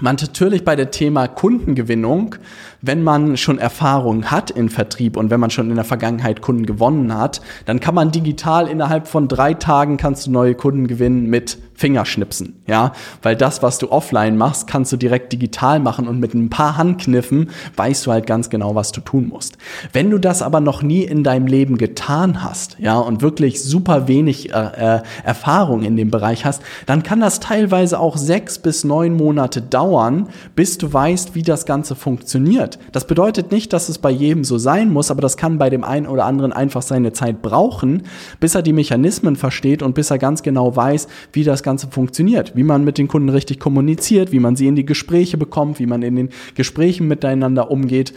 man 0.01 0.17
natürlich 0.17 0.65
bei 0.65 0.77
der 0.77 0.91
Thema 0.91 1.29
Kundengewinnung, 1.29 2.37
wenn 2.83 3.03
man 3.03 3.37
schon 3.37 3.59
Erfahrung 3.59 4.27
hat 4.31 4.51
in 4.51 4.69
Vertrieb 4.69 5.17
und 5.17 5.31
wenn 5.31 5.41
man 5.41 5.51
schon 5.51 5.71
in 5.71 5.77
der 5.77 5.85
Vergangenheit 5.85 6.41
Kunden 6.41 6.67
gewonnen 6.67 7.17
hat, 7.17 7.41
dann 7.67 7.81
kann 7.81 7.95
man 7.95 8.11
digital 8.11 8.69
innerhalb 8.69 9.07
von 9.07 9.29
drei 9.29 9.55
Tagen 9.55 9.97
kannst 9.97 10.27
du 10.27 10.31
neue 10.31 10.55
Kunden 10.55 10.87
gewinnen 10.87 11.27
mit 11.27 11.59
Fingerschnipsen, 11.81 12.63
ja, 12.67 12.93
weil 13.23 13.37
das, 13.37 13.63
was 13.63 13.79
du 13.79 13.91
offline 13.91 14.37
machst, 14.37 14.67
kannst 14.67 14.93
du 14.93 14.99
direkt 14.99 15.33
digital 15.33 15.81
machen 15.81 16.07
und 16.09 16.21
mit 16.21 16.35
ein 16.35 16.51
paar 16.51 16.77
Handkniffen 16.77 17.49
weißt 17.77 18.05
du 18.05 18.13
halt 18.13 18.27
ganz 18.27 18.51
genau, 18.51 18.75
was 18.75 18.93
du 18.93 19.01
tun 19.01 19.29
musst. 19.29 19.57
Wenn 19.95 20.11
du 20.11 20.19
das 20.19 20.43
aber 20.43 20.61
noch 20.61 20.83
nie 20.83 21.05
in 21.05 21.25
deinem 21.25 21.47
Leben 21.47 21.79
getan 21.79 22.43
hast, 22.45 22.77
ja, 22.79 22.99
und 22.99 23.23
wirklich 23.23 23.63
super 23.63 24.09
wenig 24.09 24.53
äh, 24.53 24.97
äh, 24.99 25.03
Erfahrung 25.25 25.83
in 25.83 25.97
dem 25.97 26.11
Bereich 26.11 26.45
hast, 26.45 26.63
dann 26.85 27.03
kann 27.03 27.21
das 27.21 27.41
teilweise 27.41 27.99
auch 27.99 28.19
sechs 28.19 28.59
bis 28.59 28.85
neun 28.85 29.17
Monate 29.17 29.63
dauern, 29.63 30.29
bis 30.55 30.77
du 30.77 30.93
weißt, 30.93 31.35
wie 31.35 31.43
das 31.43 31.65
Ganze 31.65 31.95
funktioniert. 31.95 32.70
Das 32.93 33.07
bedeutet 33.07 33.51
nicht, 33.51 33.73
dass 33.73 33.89
es 33.89 33.99
bei 33.99 34.11
jedem 34.11 34.45
so 34.45 34.59
sein 34.59 34.93
muss, 34.93 35.11
aber 35.11 35.23
das 35.23 35.37
kann 35.37 35.59
bei 35.59 35.71
dem 35.71 35.83
einen 35.83 36.07
oder 36.07 36.25
anderen 36.25 36.53
einfach 36.53 36.83
seine 36.83 37.13
Zeit 37.13 37.43
brauchen, 37.43 38.03
bis 38.39 38.55
er 38.55 38.63
die 38.63 38.73
Mechanismen 38.73 39.35
versteht 39.35 39.83
und 39.83 39.95
bis 39.95 40.11
er 40.11 40.19
ganz 40.19 40.43
genau 40.43 40.77
weiß, 40.77 41.09
wie 41.33 41.43
das 41.43 41.63
Ganze 41.63 41.81
Ganze 41.81 41.87
funktioniert, 41.87 42.57
wie 42.57 42.65
man 42.65 42.85
mit 42.85 42.99
den 42.99 43.09
Kunden 43.09 43.29
richtig 43.29 43.61
kommuniziert, 43.61 44.33
wie 44.33 44.41
man 44.41 44.57
sie 44.57 44.67
in 44.67 44.75
die 44.75 44.85
Gespräche 44.85 45.39
bekommt, 45.39 45.79
wie 45.79 45.87
man 45.87 46.03
in 46.03 46.17
den 46.17 46.29
Gesprächen 46.57 47.09
miteinander 47.09 47.71
umgeht. 47.71 48.13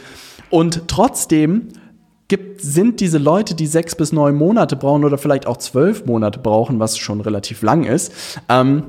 Und 0.50 0.88
trotzdem 0.88 1.68
gibt, 2.26 2.60
sind 2.60 3.00
diese 3.00 3.18
Leute, 3.18 3.54
die 3.54 3.66
sechs 3.66 3.94
bis 3.94 4.12
neun 4.12 4.34
Monate 4.34 4.74
brauchen 4.76 5.04
oder 5.04 5.18
vielleicht 5.18 5.46
auch 5.46 5.56
zwölf 5.58 6.04
Monate 6.04 6.40
brauchen, 6.40 6.80
was 6.80 6.98
schon 6.98 7.20
relativ 7.20 7.62
lang 7.62 7.84
ist, 7.84 8.12
ähm, 8.48 8.82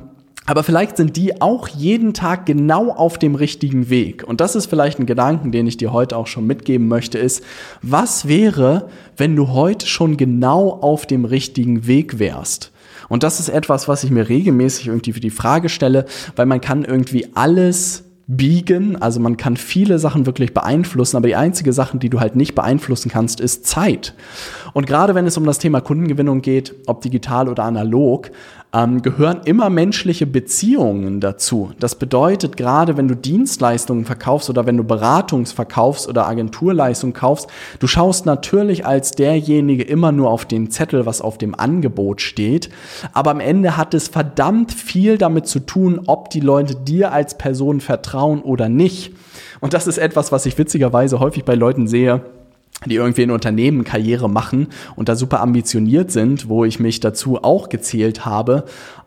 aber 0.45 0.63
vielleicht 0.63 0.97
sind 0.97 1.17
die 1.17 1.41
auch 1.41 1.67
jeden 1.67 2.13
Tag 2.13 2.45
genau 2.45 2.91
auf 2.91 3.17
dem 3.17 3.35
richtigen 3.35 3.89
Weg. 3.89 4.23
Und 4.27 4.41
das 4.41 4.55
ist 4.55 4.67
vielleicht 4.67 4.99
ein 4.99 5.07
Gedanken, 5.07 5.51
den 5.51 5.65
ich 5.65 5.77
dir 5.77 5.91
heute 5.91 6.15
auch 6.15 6.27
schon 6.27 6.45
mitgeben 6.45 6.87
möchte, 6.87 7.17
ist, 7.17 7.43
was 7.81 8.27
wäre, 8.27 8.89
wenn 9.17 9.35
du 9.35 9.49
heute 9.49 9.87
schon 9.87 10.17
genau 10.17 10.69
auf 10.69 11.05
dem 11.07 11.25
richtigen 11.25 11.87
Weg 11.87 12.19
wärst? 12.19 12.71
Und 13.09 13.23
das 13.23 13.39
ist 13.39 13.49
etwas, 13.49 13.87
was 13.87 14.03
ich 14.03 14.11
mir 14.11 14.29
regelmäßig 14.29 14.87
irgendwie 14.87 15.13
für 15.13 15.19
die 15.19 15.29
Frage 15.29 15.69
stelle, 15.69 16.05
weil 16.35 16.45
man 16.45 16.61
kann 16.61 16.85
irgendwie 16.85 17.27
alles 17.35 18.04
biegen, 18.27 18.99
also 19.01 19.19
man 19.19 19.37
kann 19.37 19.55
viele 19.55 19.99
Sachen 19.99 20.25
wirklich 20.25 20.53
beeinflussen, 20.53 21.17
aber 21.17 21.27
die 21.27 21.35
einzige 21.35 21.73
Sache, 21.73 21.97
die 21.97 22.09
du 22.09 22.19
halt 22.19 22.35
nicht 22.35 22.55
beeinflussen 22.55 23.09
kannst, 23.09 23.39
ist 23.39 23.67
Zeit. 23.67 24.15
Und 24.73 24.87
gerade 24.87 25.13
wenn 25.13 25.27
es 25.27 25.37
um 25.37 25.45
das 25.45 25.59
Thema 25.59 25.79
Kundengewinnung 25.79 26.41
geht, 26.41 26.73
ob 26.87 27.01
digital 27.01 27.47
oder 27.47 27.63
analog, 27.63 28.31
ähm, 28.73 29.01
gehören 29.03 29.41
immer 29.45 29.69
menschliche 29.69 30.25
Beziehungen 30.25 31.21
dazu. 31.21 31.71
Das 31.79 31.95
bedeutet, 31.95 32.57
gerade 32.57 32.97
wenn 32.97 33.07
du 33.07 33.15
Dienstleistungen 33.15 34.05
verkaufst 34.05 34.49
oder 34.49 34.65
wenn 34.65 34.75
du 34.75 34.83
Beratungsverkaufst 34.83 36.09
oder 36.09 36.27
Agenturleistungen 36.27 37.13
kaufst, 37.13 37.47
du 37.79 37.87
schaust 37.87 38.25
natürlich 38.25 38.85
als 38.85 39.11
derjenige 39.11 39.83
immer 39.83 40.11
nur 40.11 40.29
auf 40.29 40.45
den 40.45 40.71
Zettel, 40.71 41.05
was 41.05 41.21
auf 41.21 41.37
dem 41.37 41.55
Angebot 41.55 42.21
steht. 42.21 42.69
Aber 43.13 43.31
am 43.31 43.39
Ende 43.39 43.77
hat 43.77 43.93
es 43.93 44.09
verdammt 44.09 44.73
viel 44.73 45.17
damit 45.17 45.47
zu 45.47 45.59
tun, 45.59 46.01
ob 46.07 46.31
die 46.31 46.41
Leute 46.41 46.75
dir 46.75 47.13
als 47.13 47.37
Person 47.37 47.79
vertrauen 47.79 48.14
oder 48.23 48.69
nicht. 48.69 49.13
Und 49.59 49.73
das 49.73 49.87
ist 49.87 49.97
etwas, 49.97 50.31
was 50.31 50.45
ich 50.45 50.57
witzigerweise 50.57 51.19
häufig 51.19 51.45
bei 51.45 51.55
Leuten 51.55 51.87
sehe, 51.87 52.21
die 52.85 52.95
irgendwie 52.95 53.23
in 53.23 53.31
Unternehmen 53.31 53.83
Karriere 53.83 54.29
machen 54.29 54.67
und 54.95 55.09
da 55.09 55.15
super 55.15 55.41
ambitioniert 55.41 56.11
sind, 56.11 56.49
wo 56.49 56.65
ich 56.65 56.79
mich 56.79 56.99
dazu 56.99 57.41
auch 57.41 57.69
gezählt 57.69 58.25
habe, 58.25 58.65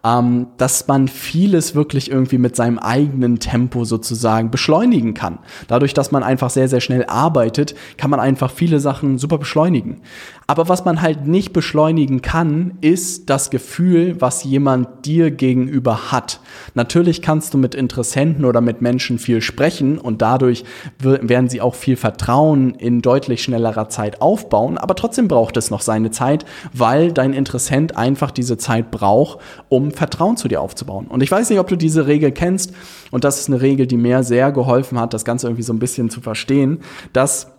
ähm, 0.08 0.46
dass 0.56 0.86
man 0.86 1.08
vieles 1.08 1.74
wirklich 1.74 2.10
irgendwie 2.10 2.38
mit 2.38 2.56
seinem 2.56 2.78
eigenen 2.78 3.38
Tempo 3.40 3.84
sozusagen 3.84 4.50
beschleunigen 4.50 5.14
kann. 5.14 5.38
Dadurch, 5.66 5.94
dass 5.94 6.12
man 6.12 6.22
einfach 6.22 6.50
sehr, 6.50 6.68
sehr 6.68 6.80
schnell 6.80 7.04
arbeitet, 7.06 7.74
kann 7.96 8.10
man 8.10 8.20
einfach 8.20 8.50
viele 8.50 8.80
Sachen 8.80 9.18
super 9.18 9.38
beschleunigen. 9.38 10.00
Aber 10.46 10.68
was 10.68 10.84
man 10.84 11.02
halt 11.02 11.26
nicht 11.26 11.52
beschleunigen 11.52 12.22
kann, 12.22 12.78
ist 12.80 13.28
das 13.28 13.50
Gefühl, 13.50 14.16
was 14.18 14.44
jemand 14.44 15.04
dir 15.04 15.30
gegenüber 15.30 16.10
hat. 16.10 16.40
Natürlich 16.74 17.20
kannst 17.20 17.52
du 17.52 17.58
mit 17.58 17.74
Interessenten 17.74 18.46
oder 18.46 18.62
mit 18.62 18.80
Menschen 18.80 19.18
viel 19.18 19.42
sprechen 19.42 19.98
und 19.98 20.22
dadurch 20.22 20.64
werden 21.00 21.50
sie 21.50 21.60
auch 21.60 21.74
viel 21.74 21.96
Vertrauen 21.96 22.74
in 22.74 23.02
deutlich 23.02 23.42
schnellerer 23.42 23.90
Zeit 23.90 24.22
aufbauen, 24.22 24.78
aber 24.78 24.94
trotzdem 24.94 25.28
braucht 25.28 25.58
es 25.58 25.70
noch 25.70 25.82
seine 25.82 26.10
Zeit, 26.10 26.46
weil 26.72 27.12
dein 27.12 27.34
Interessent 27.34 27.98
einfach 27.98 28.30
diese 28.30 28.56
Zeit 28.56 28.90
braucht, 28.90 29.40
um 29.68 29.92
Vertrauen 29.98 30.36
zu 30.36 30.48
dir 30.48 30.60
aufzubauen. 30.60 31.06
Und 31.08 31.22
ich 31.22 31.30
weiß 31.30 31.50
nicht, 31.50 31.58
ob 31.58 31.68
du 31.68 31.76
diese 31.76 32.06
Regel 32.06 32.32
kennst 32.32 32.72
und 33.10 33.24
das 33.24 33.40
ist 33.40 33.48
eine 33.48 33.60
Regel, 33.60 33.86
die 33.86 33.96
mir 33.96 34.22
sehr 34.22 34.52
geholfen 34.52 34.98
hat, 34.98 35.12
das 35.12 35.24
Ganze 35.24 35.48
irgendwie 35.48 35.64
so 35.64 35.72
ein 35.72 35.78
bisschen 35.78 36.08
zu 36.08 36.20
verstehen, 36.20 36.80
dass 37.12 37.57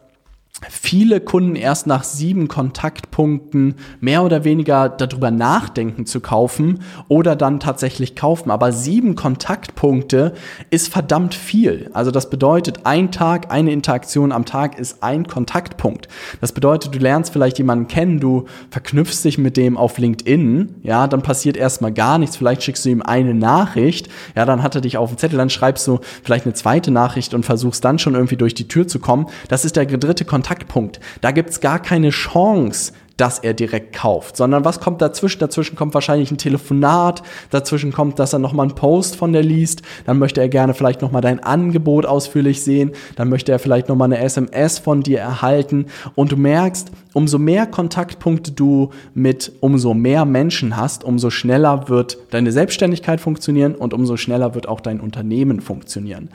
viele 0.68 1.22
Kunden 1.22 1.56
erst 1.56 1.88
nach 1.88 2.04
sieben 2.04 2.48
Kontaktpunkten 2.48 3.76
mehr 4.02 4.24
oder 4.24 4.44
weniger 4.44 4.90
darüber 4.90 5.32
nachdenken 5.32 6.06
zu 6.06 6.20
kaufen 6.20 6.80
oder 7.08 7.36
dann 7.36 7.60
tatsächlich 7.60 8.16
kaufen. 8.16 8.52
Aber 8.52 8.72
sieben 8.72 9.16
Kontaktpunkte 9.16 10.34
ist 10.70 10.92
verdammt 10.92 11.34
viel. 11.34 11.90
Also 11.94 12.12
das 12.12 12.30
bedeutet, 12.30 12.86
ein 12.86 13.12
Tag, 13.12 13.52
eine 13.52 13.72
Interaktion 13.72 14.32
am 14.32 14.46
Tag 14.46 14.78
ist 14.78 15.02
ein 15.02 15.28
Kontaktpunkt. 15.28 16.10
Das 16.42 16.52
bedeutet, 16.52 16.94
du 16.94 17.00
lernst 17.00 17.32
vielleicht 17.32 17.58
jemanden 17.58 17.88
kennen, 17.88 18.20
du 18.20 18.46
verknüpfst 18.70 19.24
dich 19.24 19.38
mit 19.38 19.56
dem 19.56 19.78
auf 19.78 19.98
LinkedIn, 19.98 20.76
ja, 20.84 21.08
dann 21.08 21.22
passiert 21.22 21.56
erstmal 21.56 21.94
gar 21.94 22.18
nichts. 22.18 22.36
Vielleicht 22.36 22.64
schickst 22.64 22.86
du 22.86 22.90
ihm 22.90 23.02
eine 23.02 23.34
Nachricht, 23.34 24.10
ja, 24.36 24.46
dann 24.46 24.62
hat 24.62 24.76
er 24.76 24.82
dich 24.82 24.98
auf 24.98 25.10
dem 25.10 25.18
Zettel, 25.18 25.38
dann 25.38 25.50
schreibst 25.50 25.88
du 25.88 26.00
vielleicht 26.24 26.46
eine 26.46 26.54
zweite 26.54 26.92
Nachricht 26.92 27.34
und 27.34 27.46
versuchst 27.46 27.84
dann 27.86 28.00
schon 28.00 28.16
irgendwie 28.16 28.38
durch 28.38 28.54
die 28.54 28.68
Tür 28.68 28.88
zu 28.88 29.00
kommen. 29.00 29.28
Das 29.48 29.64
ist 29.64 29.76
der 29.76 29.86
dritte 29.86 30.26
Kontakt 30.26 30.49
Kontaktpunkt. 30.50 31.00
Da 31.22 31.32
gibt 31.32 31.52
es 31.52 31.60
gar 31.60 31.80
keine 31.80 32.10
Chance, 32.10 32.94
dass 33.18 33.38
er 33.38 33.54
direkt 33.54 33.94
kauft, 33.94 34.38
sondern 34.38 34.64
was 34.64 34.80
kommt 34.80 35.02
dazwischen? 35.02 35.40
Dazwischen 35.40 35.76
kommt 35.76 35.94
wahrscheinlich 35.94 36.32
ein 36.32 36.38
Telefonat, 36.38 37.22
dazwischen 37.50 37.92
kommt, 37.92 38.18
dass 38.18 38.32
er 38.32 38.40
nochmal 38.40 38.68
einen 38.68 38.76
Post 38.76 39.18
von 39.18 39.34
dir 39.34 39.44
liest, 39.44 39.82
dann 40.06 40.18
möchte 40.18 40.40
er 40.40 40.48
gerne 40.48 40.74
vielleicht 40.74 41.02
nochmal 41.02 41.22
dein 41.22 41.44
Angebot 41.44 42.06
ausführlich 42.06 42.64
sehen, 42.64 42.92
dann 43.18 43.28
möchte 43.28 43.52
er 43.52 43.60
vielleicht 43.60 43.90
nochmal 43.90 44.06
eine 44.06 44.24
SMS 44.24 44.80
von 44.80 45.04
dir 45.04 45.20
erhalten 45.20 45.88
und 46.16 46.32
du 46.32 46.38
merkst, 46.38 46.92
umso 47.14 47.38
mehr 47.38 47.68
Kontaktpunkte 47.68 48.54
du 48.54 48.92
mit 49.14 49.52
umso 49.60 49.94
mehr 49.94 50.24
Menschen 50.24 50.78
hast, 50.78 51.04
umso 51.04 51.30
schneller 51.30 51.90
wird 51.90 52.18
deine 52.32 52.54
Selbstständigkeit 52.54 53.20
funktionieren 53.20 53.76
und 53.76 53.94
umso 53.94 54.16
schneller 54.16 54.56
wird 54.56 54.70
auch 54.70 54.80
dein 54.80 55.02
Unternehmen 55.02 55.60
funktionieren. 55.60 56.30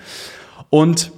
Und 0.69 1.13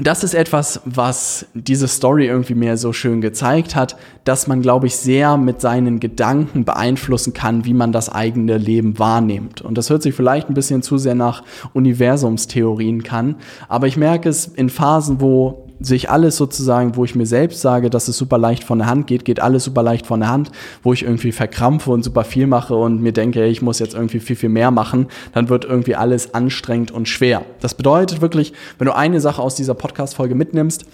das 0.00 0.24
ist 0.24 0.32
etwas, 0.32 0.80
was 0.86 1.44
diese 1.52 1.86
Story 1.86 2.26
irgendwie 2.26 2.54
mir 2.54 2.78
so 2.78 2.94
schön 2.94 3.20
gezeigt 3.20 3.76
hat, 3.76 3.96
dass 4.24 4.46
man, 4.46 4.62
glaube 4.62 4.86
ich, 4.86 4.96
sehr 4.96 5.36
mit 5.36 5.60
seinen 5.60 6.00
Gedanken 6.00 6.64
beeinflussen 6.64 7.34
kann, 7.34 7.66
wie 7.66 7.74
man 7.74 7.92
das 7.92 8.08
eigene 8.08 8.56
Leben 8.56 8.98
wahrnimmt. 8.98 9.60
Und 9.60 9.76
das 9.76 9.90
hört 9.90 10.02
sich 10.02 10.14
vielleicht 10.14 10.48
ein 10.48 10.54
bisschen 10.54 10.80
zu 10.80 10.96
sehr 10.96 11.14
nach 11.14 11.42
Universumstheorien 11.74 13.02
kann, 13.02 13.36
aber 13.68 13.86
ich 13.86 13.98
merke 13.98 14.30
es 14.30 14.46
in 14.46 14.70
Phasen, 14.70 15.20
wo 15.20 15.61
sich 15.82 16.10
alles 16.10 16.36
sozusagen, 16.36 16.96
wo 16.96 17.04
ich 17.04 17.14
mir 17.14 17.26
selbst 17.26 17.60
sage, 17.60 17.90
dass 17.90 18.08
es 18.08 18.16
super 18.16 18.38
leicht 18.38 18.64
von 18.64 18.78
der 18.78 18.88
Hand 18.88 19.06
geht, 19.06 19.24
geht 19.24 19.40
alles 19.40 19.64
super 19.64 19.82
leicht 19.82 20.06
von 20.06 20.20
der 20.20 20.30
Hand, 20.30 20.50
wo 20.82 20.92
ich 20.92 21.02
irgendwie 21.02 21.32
verkrampfe 21.32 21.90
und 21.90 22.02
super 22.02 22.24
viel 22.24 22.46
mache 22.46 22.74
und 22.74 23.02
mir 23.02 23.12
denke, 23.12 23.46
ich 23.46 23.62
muss 23.62 23.78
jetzt 23.78 23.94
irgendwie 23.94 24.20
viel, 24.20 24.36
viel 24.36 24.48
mehr 24.48 24.70
machen, 24.70 25.06
dann 25.32 25.48
wird 25.48 25.64
irgendwie 25.64 25.96
alles 25.96 26.34
anstrengend 26.34 26.90
und 26.90 27.08
schwer. 27.08 27.44
Das 27.60 27.74
bedeutet 27.74 28.20
wirklich, 28.20 28.52
wenn 28.78 28.86
du 28.86 28.96
eine 28.96 29.20
Sache 29.20 29.42
aus 29.42 29.54
dieser 29.54 29.74
Podcast-Folge 29.74 30.34
mitnimmst, 30.34 30.84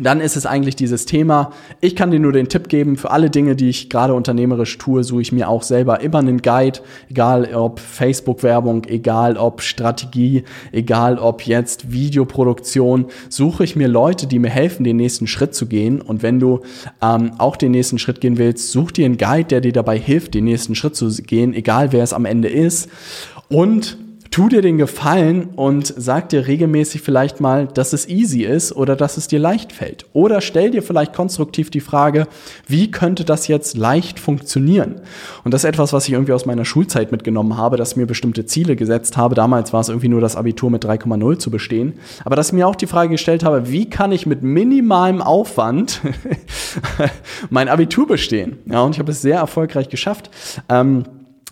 dann 0.00 0.20
ist 0.20 0.36
es 0.36 0.46
eigentlich 0.46 0.76
dieses 0.76 1.06
Thema. 1.06 1.52
Ich 1.80 1.96
kann 1.96 2.10
dir 2.10 2.20
nur 2.20 2.32
den 2.32 2.48
Tipp 2.48 2.68
geben, 2.68 2.96
für 2.96 3.10
alle 3.10 3.30
Dinge, 3.30 3.56
die 3.56 3.68
ich 3.68 3.90
gerade 3.90 4.14
unternehmerisch 4.14 4.78
tue, 4.78 5.04
suche 5.04 5.22
ich 5.22 5.32
mir 5.32 5.48
auch 5.48 5.62
selber 5.62 6.00
immer 6.00 6.18
einen 6.18 6.42
Guide, 6.42 6.80
egal 7.10 7.52
ob 7.54 7.80
Facebook-Werbung, 7.80 8.84
egal 8.86 9.36
ob 9.36 9.62
Strategie, 9.62 10.44
egal 10.72 11.18
ob 11.18 11.42
jetzt 11.42 11.92
Videoproduktion, 11.92 13.06
suche 13.28 13.64
ich 13.64 13.76
mir 13.76 13.88
Leute, 13.88 14.26
die 14.26 14.38
mir 14.38 14.50
helfen, 14.50 14.84
den 14.84 14.96
nächsten 14.96 15.26
Schritt 15.26 15.54
zu 15.54 15.66
gehen. 15.66 16.00
Und 16.00 16.22
wenn 16.22 16.40
du 16.40 16.60
ähm, 17.02 17.32
auch 17.38 17.56
den 17.56 17.72
nächsten 17.72 17.98
Schritt 17.98 18.20
gehen 18.20 18.38
willst, 18.38 18.72
such 18.72 18.92
dir 18.92 19.06
einen 19.06 19.18
Guide, 19.18 19.48
der 19.48 19.60
dir 19.60 19.72
dabei 19.72 19.98
hilft, 19.98 20.34
den 20.34 20.44
nächsten 20.44 20.74
Schritt 20.74 20.96
zu 20.96 21.08
gehen, 21.22 21.54
egal 21.54 21.92
wer 21.92 22.02
es 22.02 22.12
am 22.12 22.24
Ende 22.24 22.48
ist. 22.48 22.88
Und 23.48 23.96
tu 24.30 24.48
dir 24.48 24.62
den 24.62 24.78
Gefallen 24.78 25.50
und 25.56 25.92
sag 25.96 26.28
dir 26.28 26.46
regelmäßig 26.46 27.02
vielleicht 27.02 27.40
mal, 27.40 27.66
dass 27.66 27.92
es 27.92 28.08
easy 28.08 28.42
ist 28.42 28.72
oder 28.74 28.96
dass 28.96 29.16
es 29.16 29.28
dir 29.28 29.38
leicht 29.38 29.72
fällt. 29.72 30.06
Oder 30.12 30.40
stell 30.40 30.70
dir 30.70 30.82
vielleicht 30.82 31.12
konstruktiv 31.12 31.70
die 31.70 31.80
Frage, 31.80 32.26
wie 32.66 32.90
könnte 32.90 33.24
das 33.24 33.48
jetzt 33.48 33.76
leicht 33.76 34.18
funktionieren? 34.18 35.00
Und 35.44 35.54
das 35.54 35.64
ist 35.64 35.68
etwas, 35.68 35.92
was 35.92 36.06
ich 36.06 36.12
irgendwie 36.12 36.32
aus 36.32 36.46
meiner 36.46 36.64
Schulzeit 36.64 37.12
mitgenommen 37.12 37.56
habe, 37.56 37.76
dass 37.76 37.92
ich 37.92 37.96
mir 37.96 38.06
bestimmte 38.06 38.46
Ziele 38.46 38.76
gesetzt 38.76 39.16
habe. 39.16 39.34
Damals 39.34 39.72
war 39.72 39.80
es 39.80 39.88
irgendwie 39.88 40.08
nur 40.08 40.20
das 40.20 40.36
Abitur 40.36 40.70
mit 40.70 40.84
3,0 40.84 41.38
zu 41.38 41.50
bestehen. 41.50 41.94
Aber 42.24 42.36
dass 42.36 42.48
ich 42.48 42.52
mir 42.54 42.66
auch 42.66 42.76
die 42.76 42.86
Frage 42.86 43.10
gestellt 43.10 43.44
habe, 43.44 43.70
wie 43.70 43.88
kann 43.88 44.12
ich 44.12 44.26
mit 44.26 44.42
minimalem 44.42 45.22
Aufwand 45.22 46.00
mein 47.50 47.68
Abitur 47.68 48.06
bestehen? 48.06 48.58
Ja, 48.66 48.82
und 48.82 48.92
ich 48.92 48.98
habe 48.98 49.12
es 49.12 49.22
sehr 49.22 49.38
erfolgreich 49.38 49.88
geschafft. 49.88 50.30
Ähm, 50.68 51.04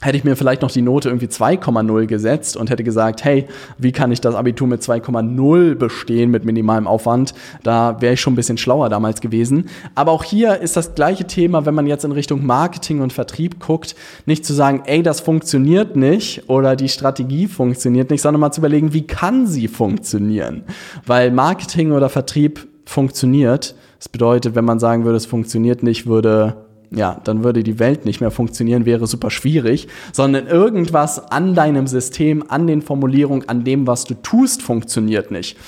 hätte 0.02 0.18
ich 0.18 0.24
mir 0.24 0.36
vielleicht 0.36 0.62
noch 0.62 0.70
die 0.70 0.82
Note 0.82 1.08
irgendwie 1.08 1.26
2,0 1.26 2.06
gesetzt 2.06 2.56
und 2.56 2.70
hätte 2.70 2.84
gesagt, 2.84 3.24
hey, 3.24 3.46
wie 3.78 3.92
kann 3.92 4.12
ich 4.12 4.20
das 4.20 4.34
Abitur 4.34 4.68
mit 4.68 4.82
2,0 4.82 5.74
bestehen 5.74 6.30
mit 6.30 6.44
minimalem 6.44 6.86
Aufwand? 6.86 7.34
Da 7.62 8.00
wäre 8.00 8.14
ich 8.14 8.20
schon 8.20 8.34
ein 8.34 8.36
bisschen 8.36 8.58
schlauer 8.58 8.88
damals 8.90 9.20
gewesen. 9.20 9.70
Aber 9.94 10.12
auch 10.12 10.22
hier 10.22 10.60
ist 10.60 10.76
das 10.76 10.94
gleiche 10.94 11.26
Thema, 11.26 11.64
wenn 11.64 11.74
man 11.74 11.86
jetzt 11.86 12.04
in 12.04 12.12
Richtung 12.12 12.44
Marketing 12.44 13.00
und 13.00 13.12
Vertrieb 13.12 13.58
guckt, 13.58 13.96
nicht 14.26 14.44
zu 14.44 14.52
sagen, 14.52 14.82
ey, 14.84 15.02
das 15.02 15.20
funktioniert 15.20 15.96
nicht 15.96 16.48
oder 16.48 16.76
die 16.76 16.88
Strategie 16.88 17.46
funktioniert 17.46 18.10
nicht, 18.10 18.20
sondern 18.20 18.40
mal 18.40 18.52
zu 18.52 18.60
überlegen, 18.60 18.92
wie 18.92 19.06
kann 19.06 19.46
sie 19.46 19.68
funktionieren? 19.68 20.64
Weil 21.06 21.30
Marketing 21.30 21.92
oder 21.92 22.10
Vertrieb 22.10 22.66
funktioniert. 22.84 23.74
Das 23.98 24.08
bedeutet, 24.08 24.54
wenn 24.54 24.64
man 24.64 24.78
sagen 24.78 25.04
würde, 25.04 25.16
es 25.16 25.26
funktioniert 25.26 25.82
nicht, 25.82 26.06
würde 26.06 26.65
ja, 26.96 27.20
dann 27.24 27.44
würde 27.44 27.62
die 27.62 27.78
Welt 27.78 28.06
nicht 28.06 28.20
mehr 28.20 28.30
funktionieren, 28.30 28.86
wäre 28.86 29.06
super 29.06 29.30
schwierig, 29.30 29.86
sondern 30.12 30.46
irgendwas 30.46 31.30
an 31.30 31.54
deinem 31.54 31.86
System, 31.86 32.42
an 32.48 32.66
den 32.66 32.80
Formulierungen, 32.80 33.48
an 33.48 33.64
dem, 33.64 33.86
was 33.86 34.04
du 34.04 34.14
tust, 34.14 34.62
funktioniert 34.62 35.30
nicht. 35.30 35.58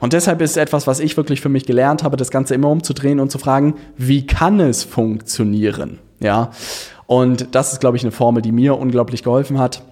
Und 0.00 0.14
deshalb 0.14 0.40
ist 0.40 0.56
etwas, 0.56 0.86
was 0.86 0.98
ich 0.98 1.16
wirklich 1.18 1.42
für 1.42 1.50
mich 1.50 1.66
gelernt 1.66 2.02
habe, 2.02 2.16
das 2.16 2.30
Ganze 2.30 2.54
immer 2.54 2.70
umzudrehen 2.70 3.20
und 3.20 3.30
zu 3.30 3.38
fragen, 3.38 3.74
wie 3.98 4.26
kann 4.26 4.60
es 4.60 4.82
funktionieren? 4.82 5.98
Ja. 6.20 6.52
Und 7.06 7.54
das 7.54 7.74
ist, 7.74 7.80
glaube 7.80 7.98
ich, 7.98 8.02
eine 8.02 8.12
Formel, 8.12 8.40
die 8.40 8.52
mir 8.52 8.78
unglaublich 8.78 9.22
geholfen 9.22 9.58
hat 9.58 9.82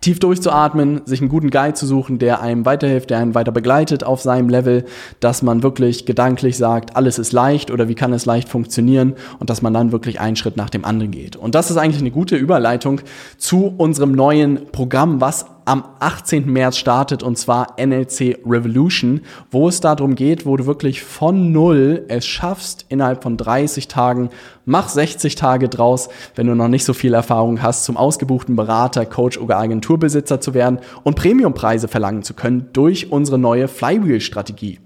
tief 0.00 0.20
durchzuatmen, 0.20 1.02
sich 1.06 1.20
einen 1.20 1.30
guten 1.30 1.50
Guide 1.50 1.74
zu 1.74 1.86
suchen, 1.86 2.18
der 2.18 2.40
einem 2.40 2.66
weiterhilft, 2.66 3.10
der 3.10 3.18
einen 3.18 3.34
weiter 3.34 3.52
begleitet 3.52 4.04
auf 4.04 4.20
seinem 4.20 4.48
Level, 4.48 4.84
dass 5.20 5.42
man 5.42 5.62
wirklich 5.62 6.06
gedanklich 6.06 6.56
sagt, 6.56 6.94
alles 6.96 7.18
ist 7.18 7.32
leicht 7.32 7.70
oder 7.70 7.88
wie 7.88 7.94
kann 7.94 8.12
es 8.12 8.26
leicht 8.26 8.48
funktionieren 8.48 9.14
und 9.38 9.50
dass 9.50 9.62
man 9.62 9.72
dann 9.72 9.90
wirklich 9.90 10.20
einen 10.20 10.36
Schritt 10.36 10.56
nach 10.56 10.70
dem 10.70 10.84
anderen 10.84 11.10
geht. 11.10 11.36
Und 11.36 11.54
das 11.54 11.70
ist 11.70 11.78
eigentlich 11.78 12.00
eine 12.00 12.10
gute 12.10 12.36
Überleitung 12.36 13.00
zu 13.38 13.74
unserem 13.76 14.12
neuen 14.12 14.66
Programm, 14.72 15.20
was 15.20 15.46
am 15.68 15.84
18. 16.00 16.50
März 16.50 16.78
startet 16.78 17.22
und 17.22 17.36
zwar 17.36 17.76
NLC 17.78 18.38
Revolution, 18.46 19.20
wo 19.50 19.68
es 19.68 19.80
darum 19.80 20.14
geht, 20.14 20.46
wo 20.46 20.56
du 20.56 20.64
wirklich 20.64 21.02
von 21.02 21.52
null 21.52 22.06
es 22.08 22.24
schaffst, 22.24 22.86
innerhalb 22.88 23.22
von 23.22 23.36
30 23.36 23.86
Tagen, 23.86 24.30
mach 24.64 24.88
60 24.88 25.34
Tage 25.34 25.68
draus, 25.68 26.08
wenn 26.36 26.46
du 26.46 26.54
noch 26.54 26.68
nicht 26.68 26.86
so 26.86 26.94
viel 26.94 27.12
Erfahrung 27.12 27.60
hast, 27.60 27.84
zum 27.84 27.98
ausgebuchten 27.98 28.56
Berater, 28.56 29.04
Coach 29.04 29.36
oder 29.36 29.58
Agenturbesitzer 29.58 30.40
zu 30.40 30.54
werden 30.54 30.78
und 31.02 31.16
Premiumpreise 31.16 31.86
verlangen 31.86 32.22
zu 32.22 32.32
können 32.32 32.70
durch 32.72 33.12
unsere 33.12 33.36
neue 33.38 33.68
Flywheel-Strategie. 33.68 34.80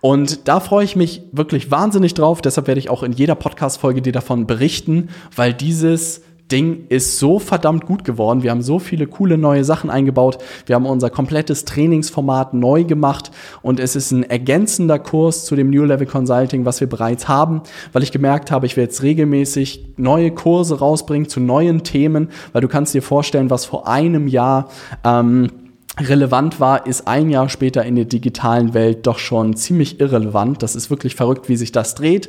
Und 0.00 0.48
da 0.48 0.58
freue 0.58 0.84
ich 0.84 0.96
mich 0.96 1.22
wirklich 1.30 1.70
wahnsinnig 1.70 2.12
drauf, 2.12 2.42
deshalb 2.42 2.66
werde 2.66 2.80
ich 2.80 2.90
auch 2.90 3.04
in 3.04 3.12
jeder 3.12 3.36
Podcast-Folge 3.36 4.02
dir 4.02 4.12
davon 4.12 4.48
berichten, 4.48 5.10
weil 5.36 5.54
dieses 5.54 6.22
Ding 6.54 6.86
ist 6.88 7.18
so 7.18 7.40
verdammt 7.40 7.84
gut 7.84 8.04
geworden. 8.04 8.44
Wir 8.44 8.52
haben 8.52 8.62
so 8.62 8.78
viele 8.78 9.08
coole 9.08 9.36
neue 9.36 9.64
Sachen 9.64 9.90
eingebaut. 9.90 10.38
Wir 10.66 10.76
haben 10.76 10.86
unser 10.86 11.10
komplettes 11.10 11.64
Trainingsformat 11.64 12.54
neu 12.54 12.84
gemacht 12.84 13.32
und 13.60 13.80
es 13.80 13.96
ist 13.96 14.12
ein 14.12 14.22
ergänzender 14.22 15.00
Kurs 15.00 15.46
zu 15.46 15.56
dem 15.56 15.68
New 15.68 15.82
Level 15.82 16.06
Consulting, 16.06 16.64
was 16.64 16.80
wir 16.80 16.88
bereits 16.88 17.26
haben, 17.26 17.62
weil 17.92 18.04
ich 18.04 18.12
gemerkt 18.12 18.52
habe, 18.52 18.66
ich 18.66 18.76
werde 18.76 18.90
jetzt 18.90 19.02
regelmäßig 19.02 19.94
neue 19.96 20.30
Kurse 20.30 20.78
rausbringen 20.78 21.28
zu 21.28 21.40
neuen 21.40 21.82
Themen, 21.82 22.28
weil 22.52 22.62
du 22.62 22.68
kannst 22.68 22.94
dir 22.94 23.02
vorstellen, 23.02 23.50
was 23.50 23.64
vor 23.64 23.88
einem 23.88 24.28
Jahr 24.28 24.68
ähm, 25.02 25.50
relevant 25.98 26.60
war, 26.60 26.86
ist 26.86 27.08
ein 27.08 27.30
Jahr 27.30 27.48
später 27.48 27.84
in 27.84 27.96
der 27.96 28.04
digitalen 28.04 28.74
Welt 28.74 29.08
doch 29.08 29.18
schon 29.18 29.56
ziemlich 29.56 29.98
irrelevant. 30.00 30.62
Das 30.62 30.76
ist 30.76 30.88
wirklich 30.90 31.16
verrückt, 31.16 31.48
wie 31.48 31.56
sich 31.56 31.72
das 31.72 31.96
dreht. 31.96 32.28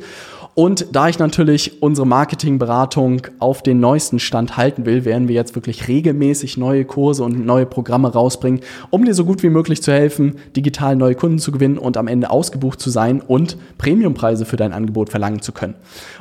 Und 0.56 0.88
da 0.94 1.10
ich 1.10 1.20
natürlich 1.20 1.82
unsere 1.84 2.08
Marketingberatung 2.08 3.24
auf 3.40 3.62
den 3.62 3.82
neuesten 3.82 4.20
Stand 4.20 4.56
halten 4.56 4.86
will, 4.86 5.04
werden 5.04 5.28
wir 5.28 5.36
jetzt 5.36 5.54
wirklich 5.54 5.90
regelmäßig 5.90 6.56
neue 6.56 6.86
Kurse 6.86 7.26
und 7.26 7.46
neue 7.46 7.66
Programme 7.66 8.14
rausbringen, 8.14 8.62
um 8.90 9.04
dir 9.04 9.14
so 9.14 9.26
gut 9.26 9.44
wie 9.44 9.50
möglich 9.50 9.84
zu 9.84 9.92
helfen, 9.92 10.36
digital 10.56 10.96
neue 10.96 11.16
Kunden 11.16 11.40
zu 11.40 11.52
gewinnen 11.52 11.78
und 11.78 11.98
am 11.98 12.08
Ende 12.08 12.30
ausgebucht 12.30 12.80
zu 12.80 12.90
sein 12.90 13.20
und 13.20 13.58
Premiumpreise 13.78 14.46
für 14.46 14.56
dein 14.56 14.72
Angebot 14.72 15.10
verlangen 15.10 15.42
zu 15.42 15.52
können. 15.52 15.76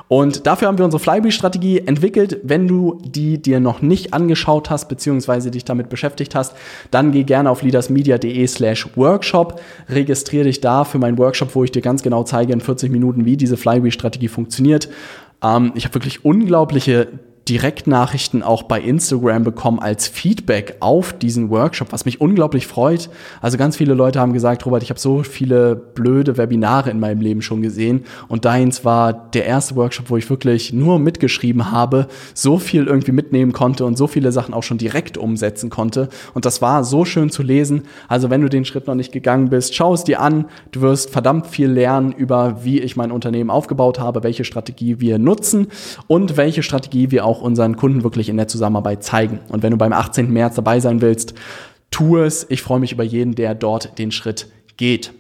Und 0.09 0.47
dafür 0.47 0.69
haben 0.69 0.79
wir 0.79 0.85
unsere 0.85 1.03
Flywheel-Strategie 1.03 1.79
entwickelt. 1.87 2.41
Wenn 2.43 2.69
du 2.69 3.01
die 3.05 3.41
dir 3.41 3.61
noch 3.61 3.83
nicht 3.83 4.13
angeschaut 4.13 4.69
hast, 4.69 4.89
beziehungsweise 4.89 5.51
dich 5.51 5.65
damit 5.65 5.89
beschäftigt 5.89 6.35
hast, 6.35 6.55
dann 6.91 7.13
geh 7.13 7.23
gerne 7.23 7.51
auf 7.51 7.63
leadersmedia.de 7.63 8.47
slash 8.47 8.89
workshop, 8.97 9.61
registriere 9.89 10.45
dich 10.45 10.61
da 10.61 10.85
für 10.85 10.99
meinen 10.99 11.19
Workshop, 11.19 11.55
wo 11.55 11.65
ich 11.65 11.73
dir 11.73 11.83
ganz 11.83 12.03
genau 12.03 12.25
zeige 12.25 12.53
in 12.53 12.61
40 12.61 12.91
Minuten, 12.91 13.25
wie 13.25 13.37
diese 13.37 13.57
Flywheel-Strategie 13.57 14.24
funktioniert. 14.29 14.89
Ähm, 15.43 15.73
ich 15.75 15.85
habe 15.85 15.95
wirklich 15.95 16.25
unglaubliche 16.25 17.09
Direktnachrichten 17.49 18.43
auch 18.43 18.63
bei 18.63 18.81
Instagram 18.81 19.45
bekommen 19.45 19.79
als 19.79 20.09
Feedback 20.09 20.77
auf 20.81 21.13
diesen 21.13 21.51
Workshop, 21.51 21.93
was 21.93 22.07
mich 22.07 22.21
unglaublich 22.21 22.67
freut. 22.67 23.11
Also 23.43 23.59
ganz 23.59 23.77
viele 23.77 23.93
Leute 23.93 24.19
haben 24.19 24.33
gesagt, 24.33 24.65
Robert, 24.65 24.83
ich 24.83 24.89
habe 24.89 24.99
so 24.99 25.23
viele 25.23 25.77
blöde 25.77 26.39
Webinare 26.39 26.91
in 26.91 27.01
meinem 27.01 27.21
Leben 27.21 27.43
schon 27.43 27.61
gesehen 27.61 28.05
und 28.29 28.47
deins 28.47 28.85
war 28.85 29.13
der 29.13 29.45
erste 29.45 29.77
Workshop, 29.77 30.09
wo 30.09 30.17
ich 30.17 30.31
wirklich 30.31 30.73
nur 30.73 30.99
mitgeschrieben 30.99 31.71
habe, 31.71 32.09
so 32.33 32.59
viel 32.59 32.87
irgendwie 32.87 33.13
mitnehmen 33.13 33.53
konnte 33.53 33.85
und 33.85 33.99
so 33.99 34.07
viele 34.07 34.33
Sachen 34.33 34.55
auch 34.55 34.63
schon 34.63 34.79
direkt 34.79 35.19
umsetzen 35.19 35.69
konnte 35.69 36.09
und 36.33 36.47
das 36.47 36.63
war 36.63 36.83
so 36.83 37.05
schön 37.05 37.29
zu 37.29 37.43
lesen. 37.43 37.83
Also 38.09 38.31
wenn 38.31 38.41
du 38.41 38.49
den 38.49 38.65
Schritt 38.65 38.87
noch 38.87 38.95
nicht 38.95 39.13
gegangen 39.13 39.51
bist, 39.51 39.75
schau 39.75 39.93
es 39.93 40.05
dir 40.05 40.21
an. 40.21 40.47
Du 40.73 40.81
wirst 40.81 41.11
verdammt 41.11 41.47
viel 41.47 41.69
lernen 41.69 42.13
über, 42.13 42.65
wie 42.65 42.81
ich 42.81 42.97
mein 42.97 43.11
Unternehmen 43.11 43.51
aufgebaut 43.51 44.01
habe, 44.01 44.23
welche 44.23 44.45
Strategie 44.45 45.01
wir 45.01 45.19
nutzen 45.19 45.69
und 46.07 46.39
welche 46.39 46.63
Strategie 46.63 47.11
wir 47.11 47.27
auch 47.27 47.34
auch 47.35 47.43
unseren 47.43 47.77
Kunden 47.77 48.05
wirklich 48.05 48.29
in 48.29 48.37
der 48.37 48.49
Zusammenarbeit 48.49 49.03
zeigen. 49.03 49.41
Und 49.49 49.63
wenn 49.63 49.73
du 49.73 49.77
beim 49.77 49.93
18. 49.93 50.33
März 50.33 50.55
dabei 50.55 50.81
sein 50.81 51.01
willst, 51.01 51.35
tu 51.91 52.19
es. 52.19 52.47
Ich 52.49 52.63
freue 52.63 52.81
mich 52.81 52.93
über 52.93 53.05
jeden, 53.05 53.35
der 53.35 53.55
dort 53.55 53.99
den 53.99 54.11
Schritt 54.11 54.49
geht. 54.77 55.13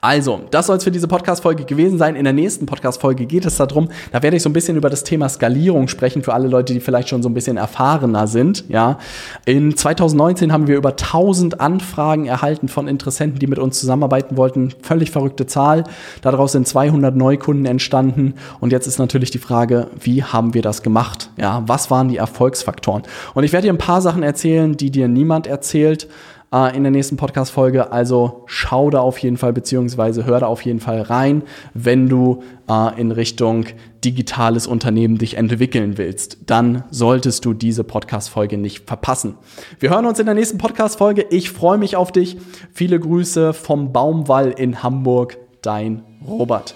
Also, 0.00 0.42
das 0.50 0.66
soll 0.66 0.76
es 0.76 0.84
für 0.84 0.90
diese 0.90 1.08
Podcast-Folge 1.08 1.64
gewesen 1.64 1.98
sein. 1.98 2.16
In 2.16 2.24
der 2.24 2.32
nächsten 2.32 2.66
Podcast-Folge 2.66 3.26
geht 3.26 3.46
es 3.46 3.56
darum, 3.56 3.88
da 4.12 4.22
werde 4.22 4.36
ich 4.36 4.42
so 4.42 4.48
ein 4.48 4.52
bisschen 4.52 4.76
über 4.76 4.90
das 4.90 5.04
Thema 5.04 5.28
Skalierung 5.28 5.88
sprechen 5.88 6.22
für 6.22 6.34
alle 6.34 6.48
Leute, 6.48 6.72
die 6.72 6.80
vielleicht 6.80 7.08
schon 7.08 7.22
so 7.22 7.28
ein 7.28 7.34
bisschen 7.34 7.56
erfahrener 7.56 8.26
sind. 8.26 8.64
Ja, 8.68 8.98
in 9.46 9.76
2019 9.76 10.52
haben 10.52 10.66
wir 10.66 10.76
über 10.76 10.90
1000 10.90 11.60
Anfragen 11.60 12.26
erhalten 12.26 12.68
von 12.68 12.88
Interessenten, 12.88 13.38
die 13.38 13.46
mit 13.46 13.58
uns 13.58 13.80
zusammenarbeiten 13.80 14.36
wollten. 14.36 14.72
Völlig 14.82 15.10
verrückte 15.10 15.46
Zahl. 15.46 15.84
Daraus 16.22 16.52
sind 16.52 16.68
200 16.68 17.14
Neukunden 17.16 17.66
entstanden. 17.66 18.34
Und 18.60 18.72
jetzt 18.72 18.86
ist 18.86 18.98
natürlich 18.98 19.30
die 19.30 19.38
Frage, 19.38 19.88
wie 20.00 20.22
haben 20.22 20.54
wir 20.54 20.62
das 20.62 20.82
gemacht? 20.82 21.30
Ja, 21.36 21.62
was 21.66 21.90
waren 21.90 22.08
die 22.08 22.16
Erfolgsfaktoren? 22.16 23.02
Und 23.34 23.44
ich 23.44 23.52
werde 23.52 23.66
dir 23.66 23.72
ein 23.72 23.78
paar 23.78 24.00
Sachen 24.00 24.22
erzählen, 24.22 24.76
die 24.76 24.90
dir 24.90 25.08
niemand 25.08 25.46
erzählt 25.46 26.08
äh, 26.54 26.76
in 26.76 26.84
der 26.84 26.92
nächsten 26.92 27.16
Podcast-Folge. 27.16 27.90
Also 27.90 28.44
schau 28.46 28.88
da 28.90 29.00
auf 29.00 29.18
jeden 29.18 29.36
Fall, 29.36 29.52
beziehungsweise 29.52 30.24
hör 30.24 30.40
da 30.40 30.46
auf 30.46 30.62
jeden 30.62 30.80
Fall 30.80 31.02
rein, 31.02 31.42
wenn 31.74 32.08
du 32.08 32.42
äh, 32.70 33.00
in 33.00 33.10
Richtung 33.10 33.66
digitales 34.04 34.66
Unternehmen 34.66 35.18
dich 35.18 35.36
entwickeln 35.36 35.98
willst. 35.98 36.38
Dann 36.46 36.84
solltest 36.90 37.44
du 37.44 37.52
diese 37.52 37.84
Podcast-Folge 37.84 38.56
nicht 38.56 38.86
verpassen. 38.86 39.36
Wir 39.80 39.90
hören 39.90 40.06
uns 40.06 40.18
in 40.18 40.26
der 40.26 40.34
nächsten 40.34 40.58
Podcast-Folge. 40.58 41.26
Ich 41.30 41.50
freue 41.50 41.78
mich 41.78 41.96
auf 41.96 42.12
dich. 42.12 42.36
Viele 42.72 43.00
Grüße 43.00 43.52
vom 43.52 43.92
Baumwall 43.92 44.50
in 44.50 44.82
Hamburg. 44.82 45.38
Dein 45.62 46.02
Robert. 46.26 46.74